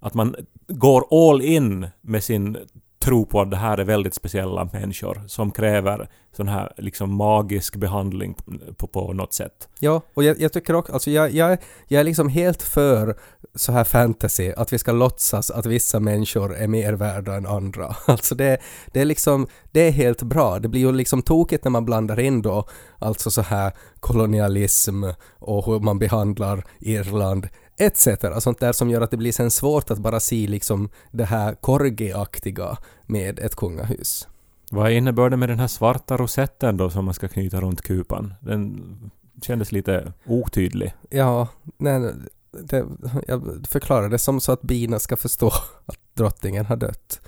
att 0.00 0.14
man 0.14 0.36
går 0.68 1.30
all 1.30 1.42
in 1.42 1.86
med 2.00 2.24
sin 2.24 2.56
tro 3.08 3.26
på 3.26 3.40
att 3.40 3.50
det 3.50 3.56
här 3.56 3.78
är 3.78 3.84
väldigt 3.84 4.14
speciella 4.14 4.68
människor 4.72 5.22
som 5.26 5.50
kräver 5.50 6.08
sån 6.36 6.48
här 6.48 6.72
liksom 6.76 7.14
magisk 7.14 7.76
behandling 7.76 8.34
på, 8.76 8.86
på 8.86 9.12
något 9.12 9.32
sätt. 9.32 9.68
Ja, 9.78 10.02
och 10.14 10.24
jag, 10.24 10.40
jag 10.40 10.52
tycker 10.52 10.74
också, 10.74 10.92
alltså 10.92 11.10
jag, 11.10 11.30
jag, 11.30 11.58
jag 11.86 12.00
är 12.00 12.04
liksom 12.04 12.28
helt 12.28 12.62
för 12.62 13.18
så 13.54 13.72
här 13.72 13.84
fantasy, 13.84 14.52
att 14.56 14.72
vi 14.72 14.78
ska 14.78 14.92
låtsas 14.92 15.50
att 15.50 15.66
vissa 15.66 16.00
människor 16.00 16.56
är 16.56 16.68
mer 16.68 16.92
värda 16.92 17.34
än 17.34 17.46
andra. 17.46 17.96
Alltså 18.06 18.34
det, 18.34 18.58
det 18.92 19.00
är 19.00 19.04
liksom, 19.04 19.46
det 19.72 19.80
är 19.80 19.90
helt 19.90 20.22
bra. 20.22 20.58
Det 20.58 20.68
blir 20.68 20.80
ju 20.80 20.92
liksom 20.92 21.22
tokigt 21.22 21.64
när 21.64 21.70
man 21.70 21.84
blandar 21.84 22.20
in 22.20 22.42
då, 22.42 22.68
alltså 22.98 23.30
så 23.30 23.42
här 23.42 23.72
kolonialism 24.00 25.04
och 25.38 25.66
hur 25.66 25.80
man 25.80 25.98
behandlar 25.98 26.64
Irland 26.78 27.48
etc. 27.78 28.08
Sånt 28.38 28.60
där 28.60 28.72
som 28.72 28.90
gör 28.90 29.00
att 29.00 29.10
det 29.10 29.16
blir 29.16 29.32
sen 29.32 29.50
svårt 29.50 29.90
att 29.90 29.98
bara 29.98 30.20
se 30.20 30.46
liksom 30.46 30.88
det 31.10 31.24
här 31.24 31.54
korgiaktiga 31.54 32.76
med 33.06 33.38
ett 33.38 33.56
kungahus. 33.56 34.28
Vad 34.70 34.86
är 34.86 34.90
innebörden 34.90 35.38
med 35.38 35.48
den 35.48 35.58
här 35.58 35.66
svarta 35.66 36.16
rosetten 36.16 36.76
då 36.76 36.90
som 36.90 37.04
man 37.04 37.14
ska 37.14 37.28
knyta 37.28 37.60
runt 37.60 37.82
kupan? 37.82 38.34
Den 38.40 38.82
kändes 39.42 39.72
lite 39.72 40.12
otydlig. 40.26 40.94
Ja, 41.10 41.48
nej, 41.76 42.12
det, 42.50 42.84
jag 43.26 43.66
förklarar 43.68 44.08
det 44.08 44.18
som 44.18 44.40
så 44.40 44.52
att 44.52 44.62
bina 44.62 44.98
ska 44.98 45.16
förstå 45.16 45.46
att 45.86 45.98
drottningen 46.14 46.66
har 46.66 46.76
dött. 46.76 47.20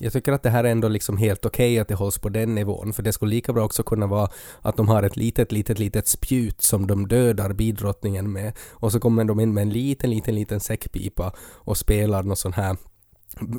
Jag 0.00 0.12
tycker 0.12 0.32
att 0.32 0.42
det 0.42 0.50
här 0.50 0.64
är 0.64 0.68
ändå 0.68 0.88
liksom 0.88 1.16
helt 1.16 1.46
okej 1.46 1.78
att 1.78 1.88
det 1.88 1.94
hålls 1.94 2.18
på 2.18 2.28
den 2.28 2.54
nivån, 2.54 2.92
för 2.92 3.02
det 3.02 3.12
skulle 3.12 3.30
lika 3.30 3.52
bra 3.52 3.64
också 3.64 3.82
kunna 3.82 4.06
vara 4.06 4.28
att 4.62 4.76
de 4.76 4.88
har 4.88 5.02
ett 5.02 5.16
litet, 5.16 5.52
litet, 5.52 5.78
litet 5.78 6.08
spjut 6.08 6.62
som 6.62 6.86
de 6.86 7.08
dödar 7.08 7.52
bidrottningen 7.52 8.32
med 8.32 8.52
och 8.70 8.92
så 8.92 9.00
kommer 9.00 9.24
de 9.24 9.40
in 9.40 9.54
med 9.54 9.62
en 9.62 9.70
liten, 9.70 10.10
liten, 10.10 10.34
liten 10.34 10.60
säckpipa 10.60 11.32
och 11.40 11.76
spelar 11.76 12.22
någon 12.22 12.36
sån 12.36 12.52
här 12.52 12.76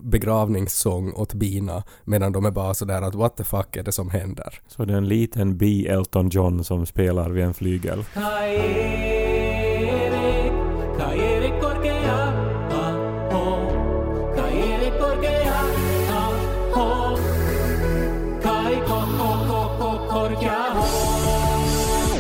begravningssång 0.02 1.14
åt 1.14 1.34
bina 1.34 1.84
medan 2.04 2.32
de 2.32 2.46
är 2.46 2.52
bara 2.52 2.74
sådär 2.74 3.02
att 3.02 3.16
what 3.16 3.38
the 3.38 3.44
fuck 3.44 3.76
är 3.76 3.84
det 3.84 3.92
som 3.92 4.10
händer? 4.10 4.62
Så 4.68 4.86
det 4.86 4.94
är 4.94 4.98
en 4.98 5.08
liten 5.08 5.58
bi 5.58 5.88
Elton 5.88 6.30
John 6.30 6.64
som 6.64 6.86
spelar 6.86 7.30
vid 7.30 7.44
en 7.44 7.54
flygel. 7.54 8.04
Kairi, 8.14 9.19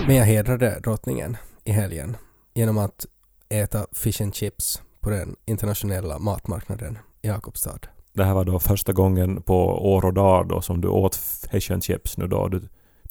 Men 0.09 0.17
jag 0.17 0.25
hedrade 0.25 0.79
drottningen 0.83 1.37
i 1.63 1.71
helgen 1.71 2.17
genom 2.53 2.77
att 2.77 3.05
äta 3.49 3.85
fish 3.91 4.21
and 4.21 4.35
chips 4.35 4.81
på 4.99 5.09
den 5.09 5.35
internationella 5.45 6.19
matmarknaden 6.19 6.97
i 7.21 7.27
Jakobstad. 7.27 7.79
Det 8.13 8.23
här 8.23 8.33
var 8.33 8.45
då 8.45 8.59
första 8.59 8.93
gången 8.93 9.41
på 9.41 9.55
år 9.93 10.05
och 10.05 10.13
dag 10.13 10.47
då 10.47 10.61
som 10.61 10.81
du 10.81 10.87
åt 10.87 11.15
fish 11.51 11.71
and 11.71 11.83
chips 11.83 12.17
nu 12.17 12.27
då. 12.27 12.47
Du 12.47 12.61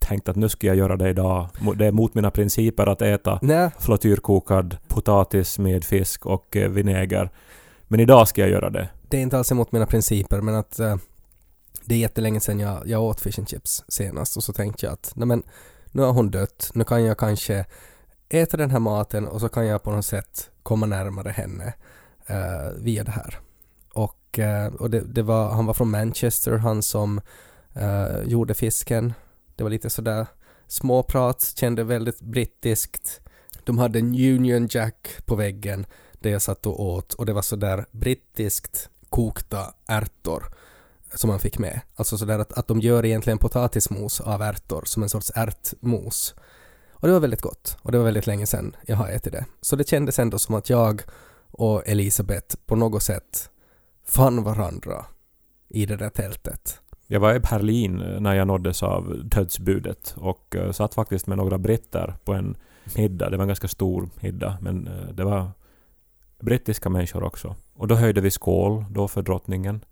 tänkte 0.00 0.30
att 0.30 0.36
nu 0.36 0.48
ska 0.48 0.66
jag 0.66 0.76
göra 0.76 0.96
det 0.96 1.08
idag. 1.08 1.48
Det 1.76 1.86
är 1.86 1.92
mot 1.92 2.14
mina 2.14 2.30
principer 2.30 2.86
att 2.86 3.02
äta 3.02 3.38
Nej, 3.42 3.70
flottyrkokad 3.78 4.76
potatis 4.88 5.58
med 5.58 5.84
fisk 5.84 6.26
och 6.26 6.56
eh, 6.56 6.70
vinäger. 6.70 7.30
Men 7.84 8.00
idag 8.00 8.28
ska 8.28 8.40
jag 8.40 8.50
göra 8.50 8.70
det. 8.70 8.88
det 9.08 9.16
är 9.16 9.20
inte 9.20 9.38
alls 9.38 9.52
emot 9.52 9.72
mina 9.72 9.86
principer 9.86 10.40
men 10.40 10.54
att 10.54 10.78
eh, 10.78 10.96
det 11.84 11.94
är 11.94 11.98
jättelänge 11.98 12.40
sedan 12.40 12.60
jag, 12.60 12.86
jag 12.86 13.02
åt 13.02 13.20
fish 13.20 13.38
and 13.38 13.48
chips 13.48 13.84
senast 13.88 14.36
och 14.36 14.44
så 14.44 14.52
tänkte 14.52 14.86
jag 14.86 14.92
att 14.92 15.12
nej 15.16 15.26
men 15.26 15.42
nu 15.98 16.04
har 16.04 16.12
hon 16.12 16.30
dött, 16.30 16.70
nu 16.74 16.84
kan 16.84 17.04
jag 17.04 17.18
kanske 17.18 17.64
äta 18.28 18.56
den 18.56 18.70
här 18.70 18.78
maten 18.78 19.28
och 19.28 19.40
så 19.40 19.48
kan 19.48 19.66
jag 19.66 19.82
på 19.82 19.90
något 19.90 20.04
sätt 20.04 20.50
komma 20.62 20.86
närmare 20.86 21.30
henne 21.30 21.74
eh, 22.26 22.72
via 22.76 23.04
det 23.04 23.10
här. 23.10 23.38
Och, 23.92 24.38
eh, 24.38 24.74
och 24.74 24.90
det, 24.90 25.00
det 25.00 25.22
var, 25.22 25.50
han 25.50 25.66
var 25.66 25.74
från 25.74 25.90
Manchester, 25.90 26.56
han 26.56 26.82
som 26.82 27.20
uh, 27.76 28.22
gjorde 28.24 28.54
fisken. 28.54 29.12
Det 29.56 29.62
var 29.62 29.70
lite 29.70 29.90
sådär 29.90 30.26
småprat, 30.66 31.52
kände 31.56 31.84
väldigt 31.84 32.20
brittiskt. 32.20 33.20
De 33.64 33.78
hade 33.78 33.98
en 33.98 34.14
Union 34.14 34.68
Jack 34.70 35.08
på 35.26 35.34
väggen 35.34 35.86
där 36.12 36.30
jag 36.30 36.42
satt 36.42 36.66
och 36.66 36.80
åt 36.80 37.14
och 37.14 37.26
det 37.26 37.32
var 37.32 37.42
sådär 37.42 37.86
brittiskt 37.90 38.90
kokta 39.08 39.74
ärtor 39.86 40.44
som 41.14 41.30
man 41.30 41.38
fick 41.38 41.58
med. 41.58 41.80
Alltså 41.96 42.18
sådär 42.18 42.38
att, 42.38 42.52
att 42.52 42.68
de 42.68 42.80
gör 42.80 43.04
egentligen 43.04 43.38
potatismos 43.38 44.20
av 44.20 44.42
ärtor 44.42 44.82
som 44.84 45.02
en 45.02 45.08
sorts 45.08 45.32
ärtmos. 45.34 46.34
Och 46.92 47.08
det 47.08 47.12
var 47.12 47.20
väldigt 47.20 47.42
gott 47.42 47.76
och 47.82 47.92
det 47.92 47.98
var 47.98 48.04
väldigt 48.04 48.26
länge 48.26 48.46
sedan 48.46 48.76
jag 48.86 48.96
har 48.96 49.08
ätit 49.08 49.32
det. 49.32 49.44
Så 49.60 49.76
det 49.76 49.88
kändes 49.88 50.18
ändå 50.18 50.38
som 50.38 50.54
att 50.54 50.70
jag 50.70 51.02
och 51.50 51.88
Elisabeth 51.88 52.56
på 52.66 52.76
något 52.76 53.02
sätt 53.02 53.50
fann 54.04 54.42
varandra 54.42 55.04
i 55.68 55.86
det 55.86 55.96
där 55.96 56.10
tältet. 56.10 56.80
Jag 57.06 57.20
var 57.20 57.34
i 57.34 57.40
Berlin 57.40 58.00
eh, 58.00 58.20
när 58.20 58.34
jag 58.34 58.46
nåddes 58.46 58.82
av 58.82 59.22
dödsbudet 59.24 60.14
och 60.16 60.56
eh, 60.56 60.72
satt 60.72 60.94
faktiskt 60.94 61.26
med 61.26 61.38
några 61.38 61.58
britter 61.58 62.14
på 62.24 62.34
en 62.34 62.56
middag. 62.96 63.30
Det 63.30 63.36
var 63.36 63.42
en 63.42 63.48
ganska 63.48 63.68
stor 63.68 64.08
middag 64.20 64.58
men 64.60 64.86
eh, 64.86 65.14
det 65.14 65.24
var 65.24 65.50
brittiska 66.40 66.88
människor 66.88 67.22
också. 67.22 67.56
Och 67.74 67.88
då 67.88 67.94
höjde 67.94 68.20
vi 68.20 68.30
skål 68.30 68.84
då 68.90 69.08
för 69.08 69.22
drottningen. 69.22 69.84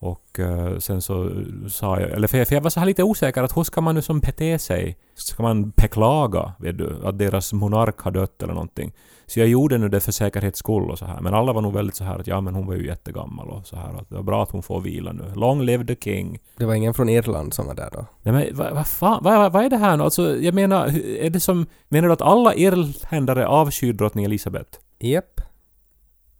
Och 0.00 0.38
uh, 0.38 0.78
sen 0.78 1.02
så 1.02 1.30
sa 1.68 2.00
jag, 2.00 2.10
eller 2.10 2.28
för 2.28 2.38
jag, 2.38 2.48
för 2.48 2.54
jag 2.54 2.62
var 2.62 2.70
så 2.70 2.80
här 2.80 2.86
lite 2.86 3.02
osäker 3.02 3.42
att 3.42 3.56
hur 3.56 3.62
ska 3.62 3.80
man 3.80 3.94
nu 3.94 4.02
som 4.02 4.20
bete 4.20 4.58
sig? 4.58 4.98
Ska 5.14 5.42
man 5.42 5.70
beklaga, 5.70 6.52
vet 6.58 6.78
du, 6.78 7.00
att 7.04 7.18
deras 7.18 7.52
monark 7.52 8.00
har 8.00 8.10
dött 8.10 8.42
eller 8.42 8.54
någonting? 8.54 8.92
Så 9.26 9.40
jag 9.40 9.48
gjorde 9.48 9.78
nu 9.78 9.88
det 9.88 10.00
för 10.00 10.12
säkerhets 10.12 10.58
skull 10.58 10.90
och 10.90 10.98
så 10.98 11.04
här. 11.04 11.20
Men 11.20 11.34
alla 11.34 11.52
var 11.52 11.62
nog 11.62 11.74
väldigt 11.74 11.96
så 11.96 12.04
här 12.04 12.18
att 12.18 12.26
ja 12.26 12.40
men 12.40 12.54
hon 12.54 12.66
var 12.66 12.74
ju 12.74 12.86
jättegammal 12.86 13.48
och 13.48 13.66
så 13.66 13.76
här. 13.76 13.94
Att 13.94 14.08
det 14.08 14.14
var 14.14 14.22
bra 14.22 14.42
att 14.42 14.50
hon 14.50 14.62
får 14.62 14.80
vila 14.80 15.12
nu. 15.12 15.32
Long 15.34 15.62
live 15.62 15.86
the 15.86 15.96
king. 15.96 16.38
Det 16.56 16.64
var 16.64 16.74
ingen 16.74 16.94
från 16.94 17.08
Irland 17.08 17.54
som 17.54 17.66
var 17.66 17.74
där 17.74 17.90
då? 17.92 18.06
Nej 18.22 18.34
men 18.34 18.56
vad 18.56 18.74
va 18.74 18.84
fan, 18.84 19.20
vad 19.22 19.38
va, 19.38 19.48
va 19.48 19.64
är 19.64 19.70
det 19.70 19.76
här 19.76 19.96
nu? 19.96 20.04
Alltså 20.04 20.36
jag 20.36 20.54
menar, 20.54 20.86
är 21.18 21.30
det 21.30 21.40
som... 21.40 21.66
Menar 21.88 22.08
du 22.08 22.12
att 22.12 22.22
alla 22.22 22.54
irländare 22.54 23.46
avskyr 23.46 23.92
drottning 23.92 24.24
Elisabeth? 24.24 24.78
Japp. 24.98 25.40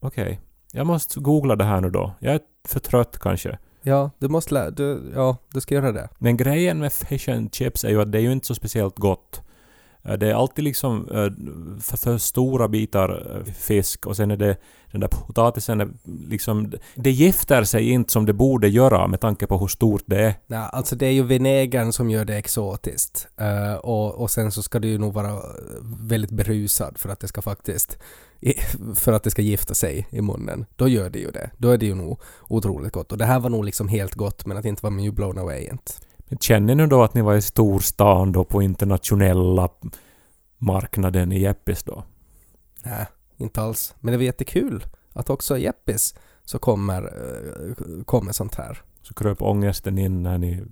Okej. 0.01 0.23
Okay. 0.23 0.48
Jag 0.79 0.87
måste 0.87 1.21
googla 1.21 1.57
det 1.57 1.65
här 1.65 1.81
nu 1.81 1.91
då. 1.91 2.13
Jag 2.21 2.35
är 2.35 2.41
för 2.69 2.81
trött 2.81 3.19
kanske. 3.19 3.59
Ja, 3.83 4.11
du 4.19 4.29
måste 4.29 4.55
lä- 4.55 4.71
du, 4.71 5.13
ja, 5.15 5.37
du 5.53 5.61
ska 5.61 5.75
göra 5.75 5.93
det. 5.93 6.09
Men 6.19 6.37
grejen 6.37 6.79
med 6.79 6.93
fish 6.93 7.29
and 7.29 7.55
chips 7.55 7.85
är 7.85 7.89
ju 7.89 8.01
att 8.03 8.13
det 8.13 8.19
är 8.19 8.23
ju 8.23 8.33
inte 8.33 8.47
så 8.47 8.55
speciellt 8.55 8.97
gott. 8.99 9.43
Eh, 10.09 10.19
det 10.19 10.31
är 10.31 10.35
alltid 10.35 10.65
liksom 10.65 11.09
eh, 11.09 11.31
för, 11.81 11.97
för 11.97 12.19
stora 12.19 12.69
bitar 12.69 13.37
eh, 13.37 13.53
fisk 13.53 14.07
och 14.07 14.17
sen 14.17 14.31
är 14.31 14.37
det 14.37 14.57
den 14.93 15.01
där 15.01 15.09
potatisen 15.09 15.81
är 15.81 15.89
liksom... 16.29 16.73
Det 16.95 17.11
gifter 17.11 17.65
sig 17.65 17.91
inte 17.91 18.13
som 18.13 18.27
det 18.27 18.33
borde 18.33 18.69
göra 18.69 19.07
med 19.07 19.21
tanke 19.21 19.47
på 19.47 19.59
hur 19.59 19.67
stort 19.67 20.03
det 20.07 20.21
är. 20.21 20.35
Nej, 20.47 20.69
alltså 20.73 20.97
det 20.97 21.07
är 21.07 21.11
ju 21.11 21.23
vinägern 21.23 21.93
som 21.93 22.11
gör 22.11 22.25
det 22.25 22.37
exotiskt. 22.37 23.29
Uh, 23.41 23.75
och, 23.75 24.15
och 24.15 24.31
sen 24.31 24.53
så 24.53 24.63
ska 24.63 24.79
du 24.79 24.89
ju 24.89 24.99
nog 24.99 25.13
vara 25.13 25.39
väldigt 26.01 26.31
berusad 26.31 26.99
för 26.99 27.09
att 27.09 27.21
det 27.21 27.29
ska 27.29 27.43
faktiskt 27.43 27.99
för 28.95 29.13
att 29.13 29.23
det 29.23 29.31
ska 29.31 29.43
gifta 29.43 29.75
sig 29.75 30.07
i 30.11 30.21
munnen. 30.21 30.67
Då 30.77 30.89
gör 30.89 31.11
det 31.11 31.19
ju 31.19 31.31
det. 31.31 31.51
Då 31.57 31.71
är 31.71 31.79
det 31.79 31.87
ju 31.87 31.95
nog 31.95 32.21
otroligt 32.49 32.93
gott. 32.93 33.13
Och 33.13 33.19
det 33.19 33.25
här 33.25 33.41
var 33.41 33.51
nog 33.51 33.65
liksom 33.65 33.89
helt 33.89 34.15
gott 34.15 34.47
men 34.47 34.57
att 34.57 34.65
inte 34.65 34.83
vara 34.83 34.91
man 34.91 35.15
blown 35.15 35.39
away 35.39 35.69
inte. 35.71 35.93
Känner 36.41 36.75
ni 36.75 36.87
då 36.87 37.03
att 37.03 37.15
ni 37.15 37.23
var 37.23 37.35
i 37.35 37.43
storstan 37.43 38.33
då 38.33 38.45
på 38.45 38.63
internationella 38.63 39.69
marknaden 40.59 41.33
i 41.33 41.41
Jeppis 41.41 41.83
då? 41.83 42.05
Nej, 42.85 43.07
inte 43.37 43.63
alls. 43.63 43.95
Men 44.01 44.13
det 44.13 44.19
var 44.19 44.25
jättekul 44.25 44.87
att 45.13 45.31
också 45.31 45.59
i 45.59 45.63
Jeppis 45.63 46.15
så 46.45 46.59
kommer, 46.59 47.03
uh, 47.03 48.05
kommer 48.05 48.33
sånt 48.33 48.55
här. 48.55 48.83
Så 49.03 49.15
kröp 49.15 49.43
ångesten 49.43 49.99
in 49.99 50.23
när 50.23 50.39
ni 50.39 50.65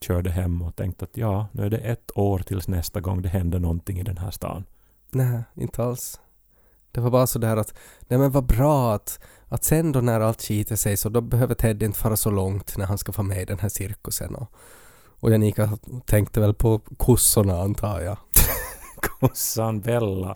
körde 0.00 0.30
hem 0.30 0.62
och 0.62 0.76
tänkte 0.76 1.04
att 1.04 1.16
ja, 1.16 1.48
nu 1.52 1.66
är 1.66 1.70
det 1.70 1.78
ett 1.78 2.10
år 2.14 2.38
tills 2.38 2.68
nästa 2.68 3.00
gång 3.00 3.22
det 3.22 3.28
händer 3.28 3.58
någonting 3.58 3.98
i 3.98 4.02
den 4.02 4.18
här 4.18 4.30
stan. 4.30 4.64
Nej, 5.10 5.42
inte 5.54 5.84
alls. 5.84 6.20
Det 6.92 7.00
var 7.00 7.10
bara 7.10 7.26
så 7.26 7.38
där 7.38 7.56
att, 7.56 7.74
nej 8.00 8.18
men 8.18 8.30
vad 8.30 8.46
bra 8.46 8.94
att, 8.94 9.20
att 9.48 9.64
sen 9.64 9.92
då 9.92 10.00
när 10.00 10.20
allt 10.20 10.42
skiter 10.42 10.76
sig 10.76 10.96
så 10.96 11.08
då 11.08 11.20
behöver 11.20 11.54
Ted 11.54 11.82
inte 11.82 11.98
fara 11.98 12.16
så 12.16 12.30
långt 12.30 12.76
när 12.76 12.86
han 12.86 12.98
ska 12.98 13.12
få 13.12 13.22
med 13.22 13.42
i 13.42 13.44
den 13.44 13.58
här 13.58 13.68
cirkusen 13.68 14.34
och, 14.34 14.52
och 15.20 15.30
Janika 15.30 15.78
tänkte 16.06 16.40
väl 16.40 16.54
på 16.54 16.78
kossorna 16.96 17.60
antar 17.60 18.00
jag. 18.00 18.16
Kossan 19.20 19.80
Bella. 19.80 20.34